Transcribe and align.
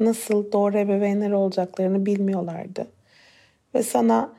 nasıl 0.00 0.52
doğru 0.52 0.78
ebeveynler 0.78 1.30
olacaklarını 1.30 2.06
bilmiyorlardı. 2.06 2.86
Ve 3.74 3.82
sana 3.82 4.32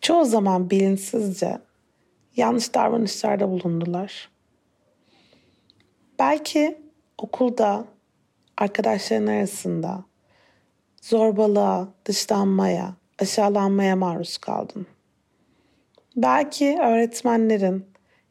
çoğu 0.00 0.24
zaman 0.24 0.70
bilinçsizce 0.70 1.58
yanlış 2.36 2.74
davranışlarda 2.74 3.50
bulundular. 3.50 4.30
Belki 6.18 6.78
okulda, 7.18 7.84
arkadaşların 8.56 9.26
arasında 9.26 10.04
zorbalığa, 11.02 11.88
dışlanmaya, 12.04 12.94
aşağılanmaya 13.18 13.96
maruz 13.96 14.38
kaldın. 14.38 14.86
Belki 16.16 16.78
öğretmenlerin 16.82 17.86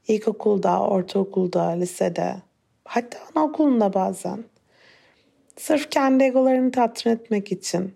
ilkokulda, 0.07 0.81
ortaokulda, 0.81 1.63
lisede, 1.63 2.35
hatta 2.85 3.17
anaokulunda 3.35 3.93
bazen 3.93 4.43
sırf 5.57 5.89
kendi 5.89 6.23
egolarını 6.23 6.71
tatmin 6.71 7.13
etmek 7.13 7.51
için 7.51 7.93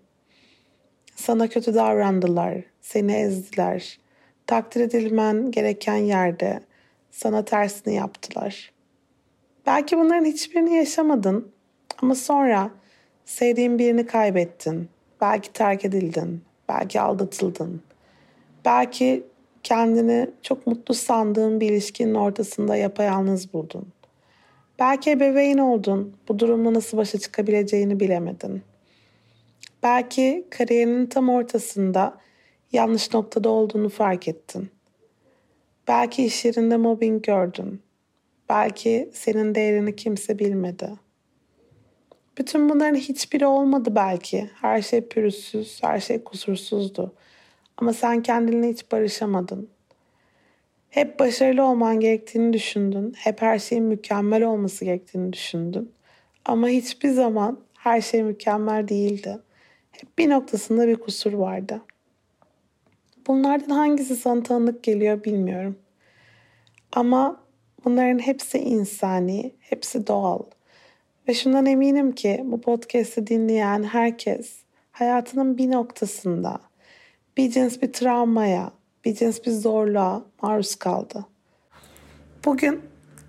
sana 1.16 1.48
kötü 1.48 1.74
davrandılar, 1.74 2.64
seni 2.80 3.12
ezdiler, 3.12 3.98
takdir 4.46 4.80
edilmen 4.80 5.50
gereken 5.50 5.96
yerde 5.96 6.60
sana 7.10 7.44
tersini 7.44 7.94
yaptılar. 7.94 8.72
Belki 9.66 9.98
bunların 9.98 10.24
hiçbirini 10.24 10.74
yaşamadın 10.74 11.52
ama 12.02 12.14
sonra 12.14 12.70
sevdiğin 13.24 13.78
birini 13.78 14.06
kaybettin. 14.06 14.88
Belki 15.20 15.52
terk 15.52 15.84
edildin, 15.84 16.42
belki 16.68 17.00
aldatıldın. 17.00 17.82
Belki 18.64 19.24
kendini 19.62 20.30
çok 20.42 20.66
mutlu 20.66 20.94
sandığın 20.94 21.60
bir 21.60 21.70
ilişkinin 21.70 22.14
ortasında 22.14 22.76
yapayalnız 22.76 23.52
buldun. 23.52 23.92
Belki 24.82 25.10
ebeveyn 25.10 25.58
oldun, 25.58 26.16
bu 26.28 26.38
durumla 26.38 26.74
nasıl 26.74 26.98
başa 26.98 27.18
çıkabileceğini 27.18 28.00
bilemedin. 28.00 28.62
Belki 29.82 30.46
kariyerinin 30.50 31.06
tam 31.06 31.28
ortasında 31.28 32.18
yanlış 32.72 33.14
noktada 33.14 33.48
olduğunu 33.48 33.88
fark 33.88 34.28
ettin. 34.28 34.70
Belki 35.88 36.24
iş 36.24 36.44
yerinde 36.44 36.76
mobbing 36.76 37.24
gördün. 37.24 37.82
Belki 38.48 39.10
senin 39.12 39.54
değerini 39.54 39.96
kimse 39.96 40.38
bilmedi. 40.38 40.90
Bütün 42.38 42.68
bunların 42.68 42.96
hiçbiri 42.96 43.46
olmadı 43.46 43.94
belki. 43.94 44.50
Her 44.60 44.82
şey 44.82 45.08
pürüzsüz, 45.08 45.82
her 45.82 46.00
şey 46.00 46.24
kusursuzdu. 46.24 47.14
Ama 47.76 47.92
sen 47.92 48.22
kendinle 48.22 48.68
hiç 48.68 48.92
barışamadın. 48.92 49.68
Hep 50.92 51.20
başarılı 51.20 51.64
olman 51.64 52.00
gerektiğini 52.00 52.52
düşündün. 52.52 53.14
Hep 53.16 53.42
her 53.42 53.58
şeyin 53.58 53.84
mükemmel 53.84 54.42
olması 54.42 54.84
gerektiğini 54.84 55.32
düşündün. 55.32 55.92
Ama 56.44 56.68
hiçbir 56.68 57.08
zaman 57.08 57.58
her 57.74 58.00
şey 58.00 58.22
mükemmel 58.22 58.88
değildi. 58.88 59.38
Hep 59.92 60.18
bir 60.18 60.30
noktasında 60.30 60.88
bir 60.88 60.96
kusur 60.96 61.32
vardı. 61.32 61.80
Bunlardan 63.26 63.70
hangisi 63.74 64.16
sana 64.16 64.42
tanıdık 64.42 64.82
geliyor 64.82 65.24
bilmiyorum. 65.24 65.78
Ama 66.92 67.40
bunların 67.84 68.18
hepsi 68.18 68.58
insani, 68.58 69.52
hepsi 69.60 70.06
doğal. 70.06 70.42
Ve 71.28 71.34
şundan 71.34 71.66
eminim 71.66 72.12
ki 72.12 72.42
bu 72.44 72.60
podcast'i 72.60 73.26
dinleyen 73.26 73.82
herkes 73.82 74.56
hayatının 74.90 75.58
bir 75.58 75.70
noktasında 75.70 76.60
bir 77.36 77.50
cins 77.50 77.82
bir 77.82 77.92
travmaya, 77.92 78.72
bir 79.04 79.14
cins 79.14 79.46
bir 79.46 79.50
zorluğa 79.50 80.24
maruz 80.42 80.74
kaldı. 80.74 81.26
Bugün 82.44 82.80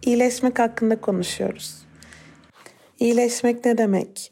iyileşmek 0.05 0.59
hakkında 0.59 1.01
konuşuyoruz. 1.01 1.75
İyileşmek 2.99 3.65
ne 3.65 3.77
demek? 3.77 4.31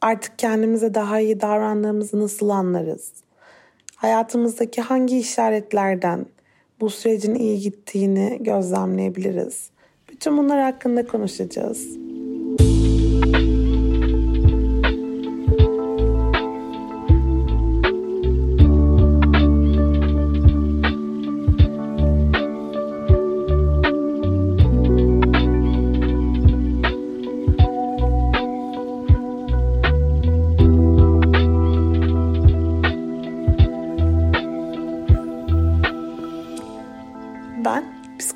Artık 0.00 0.38
kendimize 0.38 0.94
daha 0.94 1.20
iyi 1.20 1.40
davrandığımızı 1.40 2.20
nasıl 2.20 2.48
anlarız? 2.48 3.12
Hayatımızdaki 3.96 4.80
hangi 4.80 5.18
işaretlerden 5.18 6.26
bu 6.80 6.90
sürecin 6.90 7.34
iyi 7.34 7.60
gittiğini 7.60 8.38
gözlemleyebiliriz? 8.40 9.70
Bütün 10.08 10.38
bunlar 10.38 10.60
hakkında 10.60 11.06
konuşacağız. 11.06 12.03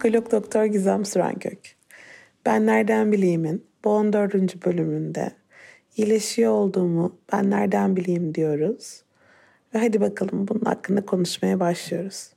Psikolog 0.08 0.32
doktor 0.32 0.64
Gizem 0.64 1.04
Sürenkök. 1.04 1.76
Ben 2.46 2.66
nereden 2.66 3.12
bileyimin 3.12 3.66
bu 3.84 3.90
14. 3.90 4.66
bölümünde 4.66 5.30
iyileşiyor 5.96 6.52
olduğumu 6.52 7.18
ben 7.32 7.50
nereden 7.50 7.96
bileyim 7.96 8.34
diyoruz. 8.34 9.02
Ve 9.74 9.78
hadi 9.78 10.00
bakalım 10.00 10.48
bunun 10.48 10.64
hakkında 10.64 11.06
konuşmaya 11.06 11.60
başlıyoruz. 11.60 12.30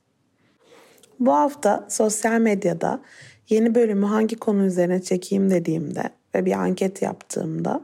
Bu 1.20 1.32
hafta 1.32 1.86
sosyal 1.90 2.40
medyada 2.40 3.02
yeni 3.48 3.74
bölümü 3.74 4.06
hangi 4.06 4.36
konu 4.36 4.64
üzerine 4.64 5.02
çekeyim 5.02 5.50
dediğimde 5.50 6.02
ve 6.34 6.44
bir 6.44 6.52
anket 6.52 7.02
yaptığımda 7.02 7.80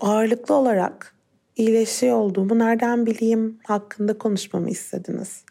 ağırlıklı 0.00 0.54
olarak 0.54 1.14
iyileşiyor 1.56 2.16
olduğumu 2.16 2.58
nereden 2.58 3.06
bileyim 3.06 3.58
hakkında 3.66 4.18
konuşmamı 4.18 4.70
istediniz. 4.70 5.44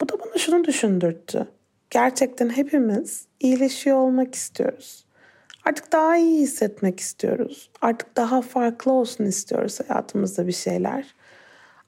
Bu 0.00 0.08
da 0.08 0.12
bana 0.20 0.38
şunu 0.38 0.64
düşündürttü 0.64 1.48
gerçekten 1.94 2.48
hepimiz 2.48 3.26
iyileşiyor 3.40 3.96
olmak 3.96 4.34
istiyoruz. 4.34 5.06
Artık 5.64 5.92
daha 5.92 6.16
iyi 6.16 6.40
hissetmek 6.40 7.00
istiyoruz. 7.00 7.70
Artık 7.82 8.16
daha 8.16 8.42
farklı 8.42 8.92
olsun 8.92 9.24
istiyoruz 9.24 9.78
hayatımızda 9.80 10.46
bir 10.46 10.52
şeyler. 10.52 11.14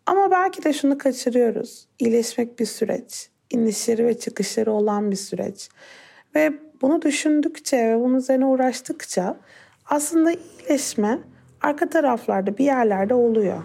Ama 0.07 0.31
belki 0.31 0.65
de 0.65 0.73
şunu 0.73 0.99
kaçırıyoruz. 0.99 1.89
İyileşmek 1.99 2.59
bir 2.59 2.67
süreç. 2.67 3.31
İnişleri 3.51 4.07
ve 4.07 4.19
çıkışları 4.19 4.73
olan 4.73 5.11
bir 5.11 5.17
süreç. 5.17 5.69
Ve 6.35 6.53
bunu 6.83 7.03
düşündükçe 7.03 7.77
ve 7.77 8.01
bunun 8.01 8.15
üzerine 8.15 8.47
uğraştıkça 8.47 9.37
aslında 9.87 10.33
iyileşme 10.33 11.19
arka 11.63 11.89
taraflarda 11.89 12.59
bir 12.59 12.65
yerlerde 12.65 13.15
oluyor. 13.15 13.63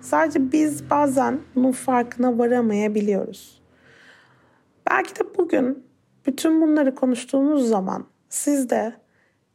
Sadece 0.00 0.52
biz 0.52 0.90
bazen 0.90 1.40
bunun 1.54 1.72
farkına 1.72 2.38
varamayabiliyoruz. 2.38 3.62
Belki 4.90 5.16
de 5.16 5.38
bugün 5.38 5.91
bütün 6.26 6.62
bunları 6.62 6.94
konuştuğumuz 6.94 7.68
zaman 7.68 8.06
siz 8.28 8.70
de 8.70 8.92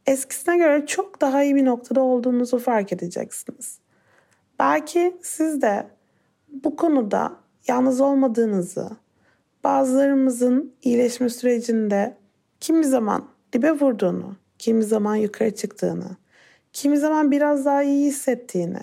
eskisine 0.06 0.58
göre 0.58 0.86
çok 0.86 1.20
daha 1.20 1.42
iyi 1.42 1.54
bir 1.54 1.64
noktada 1.64 2.00
olduğunuzu 2.00 2.58
fark 2.58 2.92
edeceksiniz. 2.92 3.78
Belki 4.58 5.16
siz 5.22 5.62
de 5.62 5.86
bu 6.48 6.76
konuda 6.76 7.32
yalnız 7.68 8.00
olmadığınızı, 8.00 8.90
bazılarımızın 9.64 10.72
iyileşme 10.82 11.28
sürecinde 11.28 12.16
kimi 12.60 12.84
zaman 12.84 13.28
dibe 13.52 13.72
vurduğunu, 13.72 14.36
kimi 14.58 14.84
zaman 14.84 15.16
yukarı 15.16 15.54
çıktığını, 15.54 16.16
kimi 16.72 16.98
zaman 16.98 17.30
biraz 17.30 17.64
daha 17.64 17.82
iyi 17.82 18.06
hissettiğini 18.06 18.82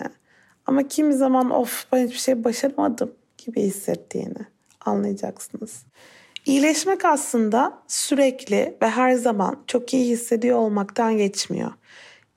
ama 0.66 0.88
kimi 0.88 1.14
zaman 1.14 1.50
of 1.50 1.86
ben 1.92 2.06
hiçbir 2.06 2.18
şey 2.18 2.44
başaramadım 2.44 3.14
gibi 3.38 3.62
hissettiğini 3.62 4.46
anlayacaksınız. 4.84 5.84
İyileşmek 6.46 7.04
aslında 7.04 7.82
sürekli 7.88 8.76
ve 8.82 8.88
her 8.90 9.12
zaman 9.12 9.62
çok 9.66 9.94
iyi 9.94 10.10
hissediyor 10.10 10.58
olmaktan 10.58 11.16
geçmiyor. 11.16 11.72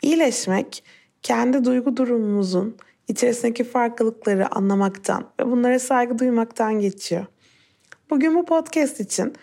İyileşmek 0.01 0.83
kendi 1.21 1.65
duygu 1.65 1.97
durumumuzun 1.97 2.77
içerisindeki 3.07 3.63
farklılıkları 3.63 4.55
anlamaktan 4.55 5.29
ve 5.39 5.45
bunlara 5.45 5.79
saygı 5.79 6.19
duymaktan 6.19 6.79
geçiyor. 6.79 7.25
Bugün 8.09 8.35
bu 8.35 8.45
podcast 8.45 8.99
için 8.99 9.35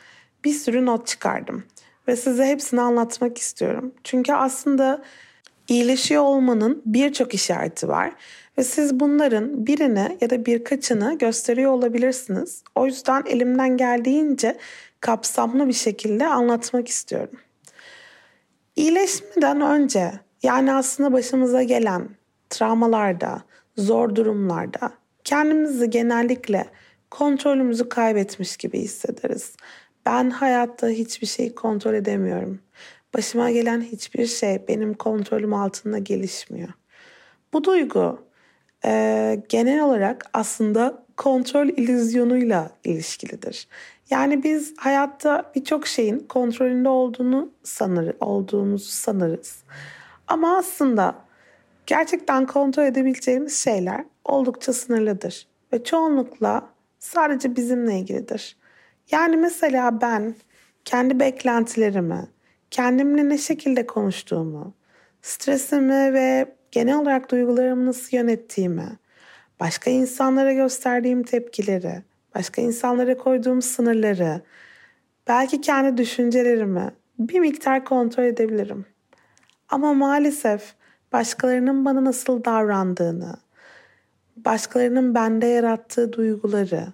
bir 0.45 0.53
sürü 0.53 0.87
not 0.87 1.07
çıkardım 1.07 1.65
ve 2.09 2.17
size 2.17 2.47
hepsini 2.47 2.81
anlatmak 2.81 3.39
istiyorum. 3.39 3.95
Çünkü 4.05 4.33
aslında 4.33 5.03
iyileşiyor 5.69 6.23
olmanın 6.23 6.83
birçok 6.87 7.35
işareti 7.35 7.89
var 7.89 8.13
ve 8.59 8.65
siz 8.65 9.01
bunların 9.01 9.67
birini 9.67 10.19
ya 10.21 10.31
da 10.31 10.47
birkaçını 10.47 11.19
gösteriyor 11.19 11.73
olabilirsiniz. 11.73 12.63
O 12.75 12.87
yüzden 12.87 13.23
elimden 13.27 13.77
geldiğince 13.77 14.57
kapsamlı 15.01 15.69
bir 15.69 15.73
şekilde 15.73 16.27
anlatmak 16.27 16.89
istiyorum. 16.89 17.39
İyileşmeden 18.77 19.61
önce 19.61 20.13
yani 20.43 20.73
aslında 20.73 21.13
başımıza 21.13 21.63
gelen 21.63 22.09
travmalarda, 22.51 23.43
zor 23.77 24.15
durumlarda 24.15 24.93
kendimizi 25.25 25.91
genellikle 25.91 26.67
kontrolümüzü 27.11 27.89
kaybetmiş 27.89 28.57
gibi 28.57 28.81
hissederiz. 28.81 29.57
Ben 30.07 30.31
hayatta 30.31 30.89
hiçbir 30.89 31.27
şeyi 31.27 31.55
kontrol 31.55 31.95
edemiyorum. 31.95 32.61
Başıma 33.15 33.51
gelen 33.51 33.81
hiçbir 33.81 34.27
şey 34.27 34.69
benim 34.69 34.95
kontrolüm 34.95 35.55
altında 35.55 35.99
gelişmiyor. 35.99 36.69
Bu 37.53 37.65
duygu 37.65 38.26
e, 38.87 39.43
genel 39.49 39.83
olarak 39.83 40.31
aslında 40.33 41.03
kontrol 41.17 41.69
illüzyonuyla 41.69 42.71
ilişkilidir. 42.85 43.69
Yani 44.11 44.43
biz 44.43 44.75
hayatta 44.79 45.53
birçok 45.55 45.87
şeyin 45.87 46.19
kontrolünde 46.19 46.89
olduğunu 46.89 47.51
sanır, 47.63 48.17
olduğumuzu 48.21 48.91
sanırız. 48.91 49.63
Ama 50.27 50.57
aslında 50.57 51.15
gerçekten 51.87 52.47
kontrol 52.47 52.85
edebileceğimiz 52.85 53.57
şeyler 53.57 54.05
oldukça 54.25 54.73
sınırlıdır 54.73 55.47
ve 55.73 55.85
çoğunlukla 55.85 56.69
sadece 56.99 57.57
bizimle 57.57 57.99
ilgilidir. 57.99 58.57
Yani 59.11 59.37
mesela 59.37 60.01
ben 60.01 60.35
kendi 60.85 61.21
beklentilerimi, 61.21 62.29
kendimle 62.71 63.29
ne 63.29 63.39
şekilde 63.39 63.87
konuştuğumu, 63.87 64.75
stresimi 65.23 66.15
ve 66.15 66.57
genel 66.77 66.99
olarak 66.99 67.31
duygularımı 67.31 67.87
nasıl 67.87 68.17
yönettiğimi, 68.17 68.89
başka 69.61 69.91
insanlara 69.91 70.53
gösterdiğim 70.53 71.23
tepkileri, 71.23 72.03
başka 72.35 72.63
insanlara 72.63 73.17
koyduğum 73.17 73.63
sınırları, 73.63 74.41
belki 75.29 75.61
kendi 75.61 75.97
düşüncelerimi 75.97 76.91
bir 77.19 77.41
miktar 77.41 77.85
kontrol 77.85 78.25
edebilirim. 78.25 78.87
Ama 79.69 79.95
maalesef 79.95 80.75
başkalarının 81.13 81.85
bana 81.85 82.05
nasıl 82.05 82.45
davrandığını, 82.45 83.37
başkalarının 84.37 85.15
bende 85.15 85.47
yarattığı 85.47 86.13
duyguları, 86.13 86.87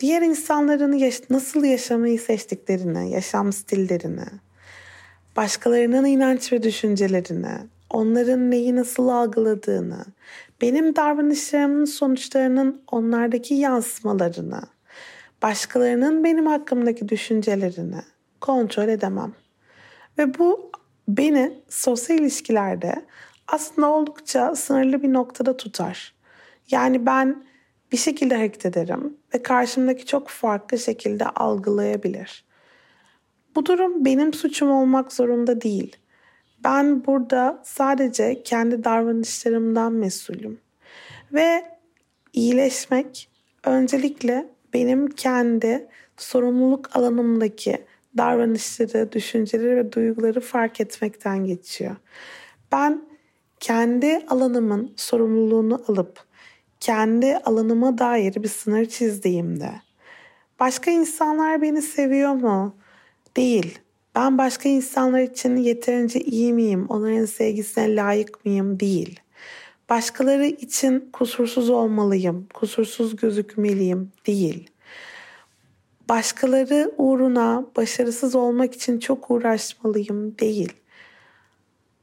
diğer 0.00 0.22
insanların 0.22 0.92
yaş- 0.92 1.30
nasıl 1.30 1.64
yaşamayı 1.64 2.18
seçtiklerini, 2.20 3.10
yaşam 3.10 3.52
stillerini, 3.52 4.26
başkalarının 5.36 6.04
inanç 6.04 6.52
ve 6.52 6.62
düşüncelerini, 6.62 7.58
onların 7.92 8.50
neyi 8.50 8.76
nasıl 8.76 9.08
algıladığını, 9.08 10.04
benim 10.60 10.96
davranışlarımın 10.96 11.84
sonuçlarının 11.84 12.82
onlardaki 12.92 13.54
yansımalarını, 13.54 14.60
başkalarının 15.42 16.24
benim 16.24 16.46
hakkımdaki 16.46 17.08
düşüncelerini 17.08 18.02
kontrol 18.40 18.88
edemem. 18.88 19.32
Ve 20.18 20.38
bu 20.38 20.70
beni 21.08 21.60
sosyal 21.68 22.18
ilişkilerde 22.18 23.06
aslında 23.48 23.90
oldukça 23.90 24.56
sınırlı 24.56 25.02
bir 25.02 25.12
noktada 25.12 25.56
tutar. 25.56 26.14
Yani 26.70 27.06
ben 27.06 27.44
bir 27.92 27.96
şekilde 27.96 28.36
hareket 28.36 28.66
ederim 28.66 29.16
ve 29.34 29.42
karşımdaki 29.42 30.06
çok 30.06 30.28
farklı 30.28 30.78
şekilde 30.78 31.24
algılayabilir. 31.24 32.44
Bu 33.54 33.66
durum 33.66 34.04
benim 34.04 34.34
suçum 34.34 34.70
olmak 34.70 35.12
zorunda 35.12 35.60
değil. 35.60 35.96
Ben 36.64 37.06
burada 37.06 37.62
sadece 37.64 38.42
kendi 38.42 38.84
davranışlarımdan 38.84 39.92
mesulüm. 39.92 40.60
Ve 41.32 41.64
iyileşmek 42.32 43.30
öncelikle 43.64 44.46
benim 44.74 45.06
kendi 45.06 45.88
sorumluluk 46.16 46.96
alanımdaki 46.96 47.84
davranışları, 48.16 49.12
düşünceleri 49.12 49.76
ve 49.76 49.92
duyguları 49.92 50.40
fark 50.40 50.80
etmekten 50.80 51.44
geçiyor. 51.44 51.96
Ben 52.72 53.02
kendi 53.60 54.26
alanımın 54.28 54.92
sorumluluğunu 54.96 55.82
alıp 55.88 56.24
kendi 56.80 57.36
alanıma 57.36 57.98
dair 57.98 58.34
bir 58.34 58.48
sınır 58.48 58.84
çizdiğimde 58.84 59.70
başka 60.60 60.90
insanlar 60.90 61.62
beni 61.62 61.82
seviyor 61.82 62.32
mu? 62.32 62.76
Değil. 63.36 63.78
Ben 64.14 64.38
başka 64.38 64.68
insanlar 64.68 65.20
için 65.20 65.56
yeterince 65.56 66.20
iyi 66.20 66.52
miyim? 66.52 66.86
Onların 66.88 67.24
sevgisine 67.24 67.96
layık 67.96 68.44
mıyım? 68.44 68.80
Değil. 68.80 69.20
Başkaları 69.90 70.46
için 70.46 71.10
kusursuz 71.12 71.70
olmalıyım, 71.70 72.46
kusursuz 72.54 73.16
gözükmeliyim? 73.16 74.12
Değil. 74.26 74.70
Başkaları 76.08 76.92
uğruna 76.96 77.66
başarısız 77.76 78.34
olmak 78.34 78.74
için 78.74 78.98
çok 78.98 79.30
uğraşmalıyım? 79.30 80.38
Değil. 80.38 80.72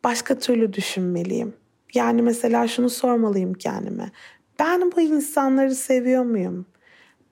Başka 0.03 0.39
türlü 0.39 0.73
düşünmeliyim. 0.73 1.53
Yani 1.93 2.21
mesela 2.21 2.67
şunu 2.67 2.89
sormalıyım 2.89 3.53
kendime. 3.53 4.11
Ben 4.59 4.91
bu 4.91 5.01
insanları 5.01 5.75
seviyor 5.75 6.23
muyum? 6.23 6.65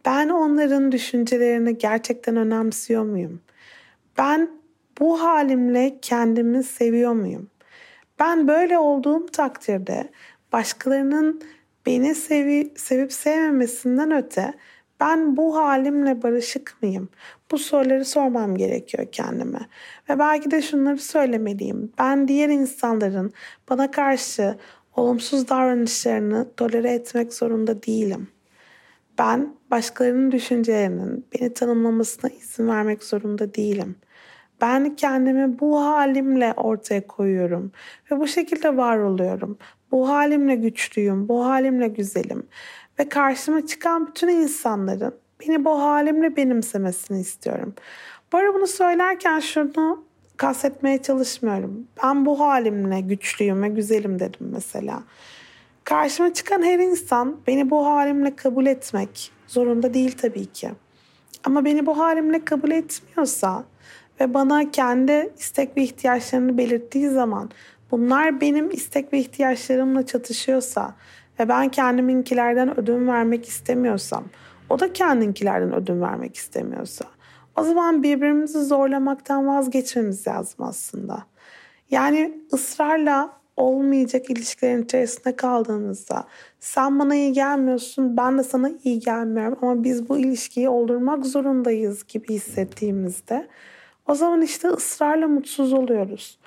Ben 0.05 0.29
onların 0.29 0.91
düşüncelerini 0.91 1.77
gerçekten 1.77 2.35
önemsiyor 2.35 3.03
muyum? 3.03 3.41
Ben 4.17 4.49
bu 4.99 5.21
halimle 5.21 5.99
kendimi 6.01 6.63
seviyor 6.63 7.13
muyum? 7.13 7.49
Ben 8.19 8.47
böyle 8.47 8.77
olduğum 8.77 9.25
takdirde 9.25 10.11
başkalarının 10.53 11.41
beni 11.85 12.15
sevi, 12.15 12.73
sevip 12.75 13.13
sevmemesinden 13.13 14.11
öte 14.11 14.53
ben 14.99 15.37
bu 15.37 15.57
halimle 15.57 16.23
barışık 16.23 16.77
mıyım? 16.81 17.09
Bu 17.51 17.57
soruları 17.57 18.05
sormam 18.05 18.55
gerekiyor 18.55 19.07
kendime. 19.11 19.59
Ve 20.09 20.19
belki 20.19 20.51
de 20.51 20.61
şunları 20.61 20.97
söylemeliyim. 20.97 21.91
Ben 21.99 22.27
diğer 22.27 22.49
insanların 22.49 23.33
bana 23.69 23.91
karşı 23.91 24.55
olumsuz 24.95 25.49
davranışlarını 25.49 26.47
tolere 26.57 26.93
etmek 26.93 27.33
zorunda 27.33 27.83
değilim. 27.83 28.27
Ben 29.17 29.55
başkalarının 29.71 30.31
düşüncelerinin 30.31 31.25
beni 31.33 31.53
tanımlamasına 31.53 32.31
izin 32.31 32.67
vermek 32.67 33.03
zorunda 33.03 33.53
değilim. 33.53 33.95
Ben 34.61 34.95
kendimi 34.95 35.59
bu 35.59 35.81
halimle 35.81 36.53
ortaya 36.57 37.07
koyuyorum 37.07 37.71
ve 38.11 38.19
bu 38.19 38.27
şekilde 38.27 38.77
var 38.77 38.97
oluyorum. 38.97 39.57
Bu 39.91 40.09
halimle 40.09 40.55
güçlüyüm, 40.55 41.27
bu 41.27 41.45
halimle 41.45 41.87
güzelim 41.87 42.47
ve 42.99 43.09
karşıma 43.09 43.65
çıkan 43.65 44.07
bütün 44.07 44.27
insanların 44.27 45.15
beni 45.41 45.65
bu 45.65 45.81
halimle 45.81 46.35
benimsemesini 46.35 47.19
istiyorum. 47.19 47.75
Bu 48.33 48.37
arada 48.37 48.53
bunu 48.53 48.67
söylerken 48.67 49.39
şunu 49.39 50.05
kastetmeye 50.37 51.01
çalışmıyorum. 51.01 51.87
Ben 52.03 52.25
bu 52.25 52.39
halimle 52.39 53.01
güçlüyüm 53.01 53.63
ve 53.63 53.67
güzelim 53.67 54.19
dedim 54.19 54.49
mesela. 54.53 55.03
Karşıma 55.83 56.33
çıkan 56.33 56.63
her 56.63 56.79
insan 56.79 57.37
beni 57.47 57.69
bu 57.69 57.85
halimle 57.85 58.35
kabul 58.35 58.65
etmek 58.65 59.31
zorunda 59.47 59.93
değil 59.93 60.17
tabii 60.21 60.45
ki. 60.45 60.69
Ama 61.43 61.65
beni 61.65 61.85
bu 61.85 61.97
halimle 61.97 62.45
kabul 62.45 62.71
etmiyorsa 62.71 63.65
ve 64.19 64.33
bana 64.33 64.71
kendi 64.71 65.33
istek 65.37 65.77
ve 65.77 65.81
ihtiyaçlarını 65.81 66.57
belirttiği 66.57 67.09
zaman 67.09 67.49
bunlar 67.91 68.41
benim 68.41 68.71
istek 68.71 69.13
ve 69.13 69.19
ihtiyaçlarımla 69.19 70.05
çatışıyorsa 70.05 70.95
ve 71.39 71.49
ben 71.49 71.69
kendiminkilerden 71.69 72.79
ödün 72.79 73.07
vermek 73.07 73.47
istemiyorsam, 73.47 74.23
o 74.69 74.79
da 74.79 74.93
kendinkilerden 74.93 75.73
ödün 75.73 76.01
vermek 76.01 76.35
istemiyorsa 76.35 77.05
o 77.57 77.63
zaman 77.63 78.03
birbirimizi 78.03 78.63
zorlamaktan 78.63 79.47
vazgeçmemiz 79.47 80.27
lazım 80.27 80.65
aslında. 80.65 81.23
Yani 81.91 82.41
ısrarla 82.53 83.37
olmayacak 83.57 84.29
ilişkilerin 84.29 84.83
içerisinde 84.83 85.35
kaldığımızda 85.35 86.27
sen 86.59 86.99
bana 86.99 87.15
iyi 87.15 87.33
gelmiyorsun 87.33 88.17
ben 88.17 88.37
de 88.37 88.43
sana 88.43 88.71
iyi 88.83 88.99
gelmiyorum 88.99 89.57
ama 89.61 89.83
biz 89.83 90.09
bu 90.09 90.17
ilişkiyi 90.17 90.69
oldurmak 90.69 91.25
zorundayız 91.25 92.07
gibi 92.07 92.27
hissettiğimizde 92.27 93.47
o 94.07 94.15
zaman 94.15 94.41
işte 94.41 94.67
ısrarla 94.67 95.27
mutsuz 95.27 95.73
oluyoruz. 95.73 96.39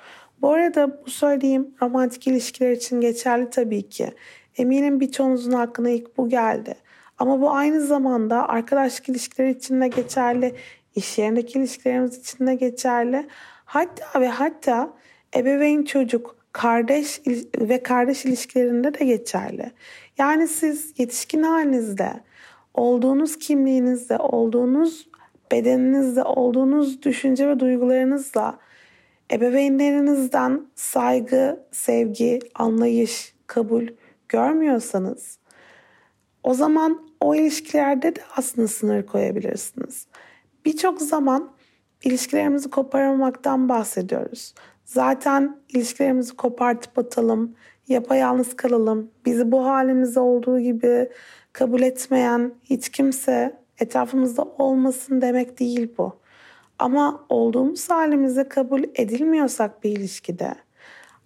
Bu 0.43 0.53
arada 0.53 1.01
bu 1.07 1.11
söylediğim 1.11 1.75
romantik 1.83 2.27
ilişkiler 2.27 2.71
için 2.71 3.01
geçerli 3.01 3.51
tabii 3.51 3.89
ki. 3.89 4.11
Eminim 4.57 5.01
birçoğunuzun 5.01 5.53
aklına 5.53 5.91
ilk 5.91 6.19
bu 6.19 6.29
geldi. 6.29 6.75
Ama 7.19 7.41
bu 7.41 7.51
aynı 7.51 7.87
zamanda 7.87 8.49
arkadaşlık 8.49 9.09
ilişkileri 9.09 9.51
için 9.51 9.81
de 9.81 9.89
geçerli, 9.89 10.55
iş 10.95 11.19
yerindeki 11.19 11.59
ilişkilerimiz 11.59 12.19
için 12.19 12.47
de 12.47 12.55
geçerli. 12.55 13.27
Hatta 13.65 14.21
ve 14.21 14.29
hatta 14.29 14.95
ebeveyn 15.37 15.83
çocuk, 15.83 16.37
kardeş 16.53 17.21
ve 17.59 17.83
kardeş 17.83 18.25
ilişkilerinde 18.25 18.99
de 18.99 19.05
geçerli. 19.05 19.73
Yani 20.19 20.49
siz 20.49 20.95
yetişkin 20.99 21.43
halinizde, 21.43 22.11
olduğunuz 22.75 23.39
kimliğinizde, 23.39 24.17
olduğunuz 24.19 25.10
bedeninizde, 25.53 26.23
olduğunuz 26.23 27.03
düşünce 27.03 27.49
ve 27.49 27.61
duygularınızla 27.61 28.59
ebeveynlerinizden 29.33 30.67
saygı, 30.75 31.61
sevgi, 31.73 32.39
anlayış, 32.55 33.35
kabul 33.47 33.87
görmüyorsanız 34.29 35.41
o 36.43 36.55
zaman 36.55 37.11
o 37.21 37.35
ilişkilerde 37.35 38.17
de 38.17 38.21
aslında 38.37 38.69
sınır 38.69 39.07
koyabilirsiniz. 39.07 40.07
Birçok 40.65 41.03
zaman 41.03 41.51
ilişkilerimizi 42.05 42.71
koparmamaktan 42.71 43.69
bahsediyoruz. 43.69 44.55
Zaten 44.85 45.57
ilişkilerimizi 45.69 46.37
kopartıp 46.37 46.99
atalım, 46.99 47.55
yapayalnız 47.89 48.57
kalalım. 48.57 49.11
Bizi 49.27 49.53
bu 49.53 49.65
halimizde 49.67 50.21
olduğu 50.21 50.61
gibi 50.61 51.09
kabul 51.53 51.83
etmeyen 51.83 52.55
hiç 52.63 52.89
kimse 52.89 53.60
etrafımızda 53.81 54.43
olmasın 54.43 55.21
demek 55.21 55.61
değil 55.61 55.89
bu. 55.99 56.21
Ama 56.79 57.25
olduğumuz 57.29 57.91
halimize 57.91 58.49
kabul 58.49 58.85
edilmiyorsak 58.95 59.85
bir 59.85 59.91
ilişkide 59.91 60.55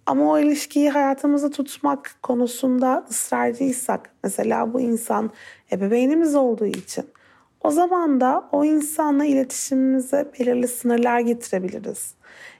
ama 0.05 0.31
o 0.31 0.39
ilişkiyi 0.39 0.89
hayatımızda 0.89 1.51
tutmak 1.51 2.15
konusunda 2.23 3.05
ısrarcıysak 3.09 4.09
mesela 4.23 4.73
bu 4.73 4.81
insan 4.81 5.31
ebeveynimiz 5.71 6.35
olduğu 6.35 6.65
için 6.65 7.05
o 7.63 7.71
zaman 7.71 8.21
da 8.21 8.49
o 8.51 8.65
insanla 8.65 9.25
iletişimimize 9.25 10.31
belirli 10.39 10.67
sınırlar 10.67 11.19
getirebiliriz. 11.19 12.13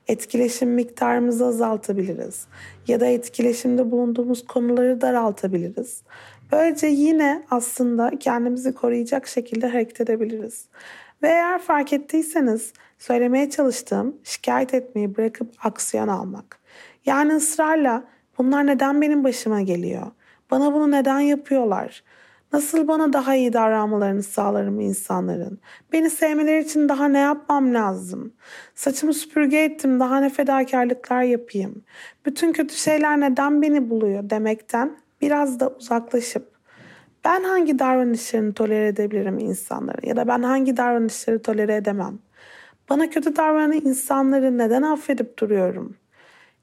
Etkileşim 0.08 0.70
miktarımızı 0.70 1.46
azaltabiliriz 1.46 2.48
ya 2.88 3.00
da 3.00 3.06
etkileşimde 3.06 3.92
bulunduğumuz 3.92 4.48
konuları 4.48 5.02
daraltabiliriz. 5.02 6.02
Böylece 6.52 6.88
yine 6.88 7.44
aslında 7.52 8.12
kendimizi 8.20 8.74
koruyacak 8.74 9.28
şekilde 9.28 9.68
hareket 9.68 10.02
edebiliriz. 10.02 10.66
Ve 11.24 11.28
eğer 11.28 11.62
fark 11.62 11.94
ettiyseniz 11.94 12.74
söylemeye 13.00 13.50
çalıştığım 13.50 14.16
şikayet 14.24 14.74
etmeyi 14.74 15.18
bırakıp 15.18 15.54
aksiyon 15.64 16.08
almak. 16.08 16.60
Yani 17.06 17.34
ısrarla 17.34 18.04
bunlar 18.38 18.68
neden 18.68 19.02
benim 19.02 19.24
başıma 19.24 19.62
geliyor? 19.62 20.08
Bana 20.52 20.74
bunu 20.74 20.92
neden 20.92 21.20
yapıyorlar? 21.20 22.04
Nasıl 22.54 22.88
bana 22.88 23.14
daha 23.14 23.36
iyi 23.36 23.54
davranmalarını 23.54 24.24
sağlarım 24.24 24.80
insanların? 24.80 25.60
Beni 25.94 26.10
sevmeleri 26.10 26.64
için 26.64 26.90
daha 26.90 27.08
ne 27.08 27.20
yapmam 27.20 27.74
lazım? 27.74 28.34
Saçımı 28.76 29.14
süpürge 29.14 29.58
ettim, 29.64 30.00
daha 30.00 30.20
ne 30.20 30.30
fedakarlıklar 30.30 31.24
yapayım? 31.24 31.84
Bütün 32.26 32.54
kötü 32.54 32.76
şeyler 32.76 33.20
neden 33.20 33.62
beni 33.62 33.90
buluyor 33.90 34.30
demekten 34.30 34.98
biraz 35.26 35.60
da 35.60 35.70
uzaklaşıp 35.70 36.48
ben 37.26 37.44
hangi 37.44 37.80
davranışlarını 37.80 38.54
tolere 38.54 38.88
edebilirim 38.88 39.40
insanların 39.40 40.08
ya 40.08 40.16
da 40.16 40.28
ben 40.28 40.44
hangi 40.44 40.78
davranışları 40.78 41.42
tolere 41.42 41.76
edemem? 41.76 42.20
Bana 42.90 43.10
kötü 43.10 43.36
davranan 43.36 43.74
insanları 43.74 44.58
neden 44.58 44.82
affedip 44.82 45.40
duruyorum? 45.40 45.96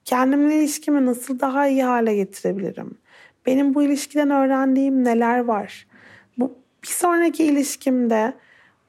Kendimle 0.04 0.56
ilişkimi 0.58 1.06
nasıl 1.06 1.40
daha 1.40 1.68
iyi 1.68 1.84
hale 1.84 2.16
getirebilirim? 2.16 2.98
Benim 3.46 3.74
bu 3.74 3.82
ilişkiden 3.82 4.30
öğrendiğim 4.30 5.04
neler 5.04 5.38
var? 5.38 5.86
Bu 6.38 6.58
bir 6.82 6.88
sonraki 6.88 7.44
ilişkimde 7.44 8.32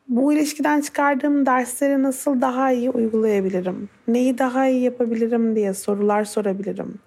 bu 0.07 0.33
ilişkiden 0.33 0.81
çıkardığım 0.81 1.45
dersleri 1.45 2.03
nasıl 2.03 2.41
daha 2.41 2.71
iyi 2.71 2.89
uygulayabilirim? 2.89 3.89
Neyi 4.07 4.37
daha 4.37 4.67
iyi 4.67 4.83
yapabilirim 4.83 5.55
diye 5.55 5.73
sorular 5.73 6.23
sorabilirim. 6.23 6.99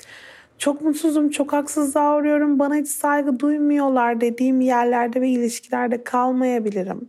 Çok 0.58 0.80
mutsuzum, 0.80 1.30
çok 1.30 1.52
haksızlığa 1.52 2.16
uğruyorum, 2.16 2.58
bana 2.58 2.74
hiç 2.74 2.88
saygı 2.88 3.40
duymuyorlar 3.40 4.20
dediğim 4.20 4.60
yerlerde 4.60 5.20
ve 5.20 5.28
ilişkilerde 5.28 6.04
kalmayabilirim. 6.04 7.08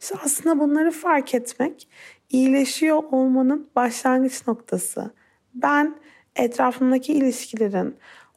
İşte 0.00 0.14
aslında 0.24 0.60
bunları 0.60 0.90
fark 0.90 1.34
etmek 1.34 1.88
iyileşiyor 2.30 3.02
olmanın 3.10 3.70
başlangıç 3.76 4.46
noktası. 4.46 5.10
Ben 5.54 5.94
etrafımdaki 6.36 7.12
ilişkilerin 7.12 7.96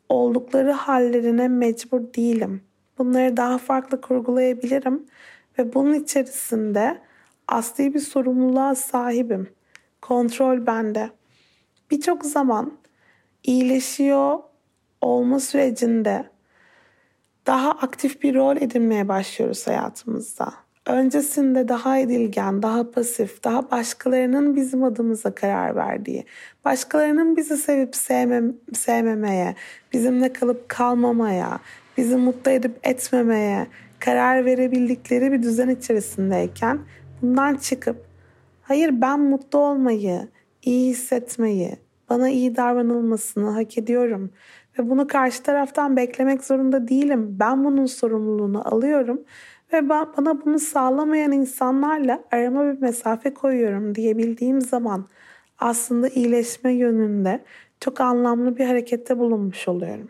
oldukları 0.09 0.71
hallerine 0.71 1.47
mecbur 1.47 2.13
değilim. 2.13 2.61
Bunları 2.97 3.37
daha 3.37 3.57
farklı 3.57 4.01
kurgulayabilirim 4.01 5.05
ve 5.59 5.73
bunun 5.73 5.93
içerisinde 5.93 7.01
asli 7.47 7.93
bir 7.93 7.99
sorumluluğa 7.99 8.75
sahibim. 8.75 9.49
Kontrol 10.01 10.65
bende. 10.65 11.09
Birçok 11.91 12.25
zaman 12.25 12.73
iyileşiyor 13.43 14.39
olma 15.01 15.39
sürecinde 15.39 16.25
daha 17.47 17.71
aktif 17.71 18.23
bir 18.23 18.35
rol 18.35 18.57
edinmeye 18.57 19.07
başlıyoruz 19.07 19.67
hayatımızda. 19.67 20.53
Öncesinde 20.85 21.67
daha 21.67 21.97
edilgen, 21.97 22.63
daha 22.63 22.91
pasif, 22.91 23.43
daha 23.43 23.71
başkalarının 23.71 24.55
bizim 24.55 24.83
adımıza 24.83 25.35
karar 25.35 25.75
verdiği, 25.75 26.25
başkalarının 26.65 27.37
bizi 27.37 27.57
sevip 27.57 27.95
sevmem 27.95 28.53
sevmemeye, 28.73 29.55
bizimle 29.93 30.33
kalıp 30.33 30.69
kalmamaya, 30.69 31.59
bizi 31.97 32.15
mutlu 32.15 32.51
edip 32.51 32.79
etmemeye 32.83 33.67
karar 33.99 34.45
verebildikleri 34.45 35.31
bir 35.31 35.43
düzen 35.43 35.69
içerisindeyken 35.69 36.79
bundan 37.21 37.55
çıkıp 37.55 38.05
hayır 38.61 39.01
ben 39.01 39.19
mutlu 39.19 39.59
olmayı, 39.59 40.27
iyi 40.63 40.89
hissetmeyi, 40.89 41.77
bana 42.09 42.29
iyi 42.29 42.55
davranılmasını 42.55 43.49
hak 43.49 43.77
ediyorum 43.77 44.31
ve 44.79 44.89
bunu 44.89 45.07
karşı 45.07 45.43
taraftan 45.43 45.97
beklemek 45.97 46.43
zorunda 46.43 46.87
değilim. 46.87 47.35
Ben 47.39 47.65
bunun 47.65 47.85
sorumluluğunu 47.85 48.67
alıyorum 48.73 49.21
ve 49.73 49.89
ben, 49.89 50.07
bana 50.17 50.45
bunu 50.45 50.59
sağlamayan 50.59 51.31
insanlarla 51.31 52.23
arama 52.31 52.65
bir 52.65 52.81
mesafe 52.81 53.33
koyuyorum 53.33 53.95
diyebildiğim 53.95 54.61
zaman 54.61 55.05
aslında 55.59 56.07
iyileşme 56.07 56.73
yönünde 56.73 57.43
çok 57.79 58.01
anlamlı 58.01 58.57
bir 58.57 58.65
harekette 58.65 59.17
bulunmuş 59.17 59.67
oluyorum. 59.67 60.09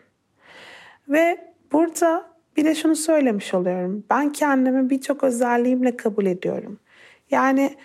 Ve 1.08 1.52
burada 1.72 2.32
bir 2.56 2.64
de 2.64 2.74
şunu 2.74 2.96
söylemiş 2.96 3.54
oluyorum. 3.54 4.04
Ben 4.10 4.32
kendimi 4.32 4.90
birçok 4.90 5.24
özelliğimle 5.24 5.96
kabul 5.96 6.26
ediyorum. 6.26 6.78
Yani 7.30 7.76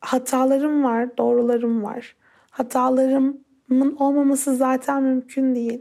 hatalarım 0.00 0.84
var, 0.84 1.16
doğrularım 1.16 1.82
var. 1.82 2.16
Hatalarımın 2.50 3.96
olmaması 3.98 4.56
zaten 4.56 5.02
mümkün 5.02 5.54
değil. 5.54 5.80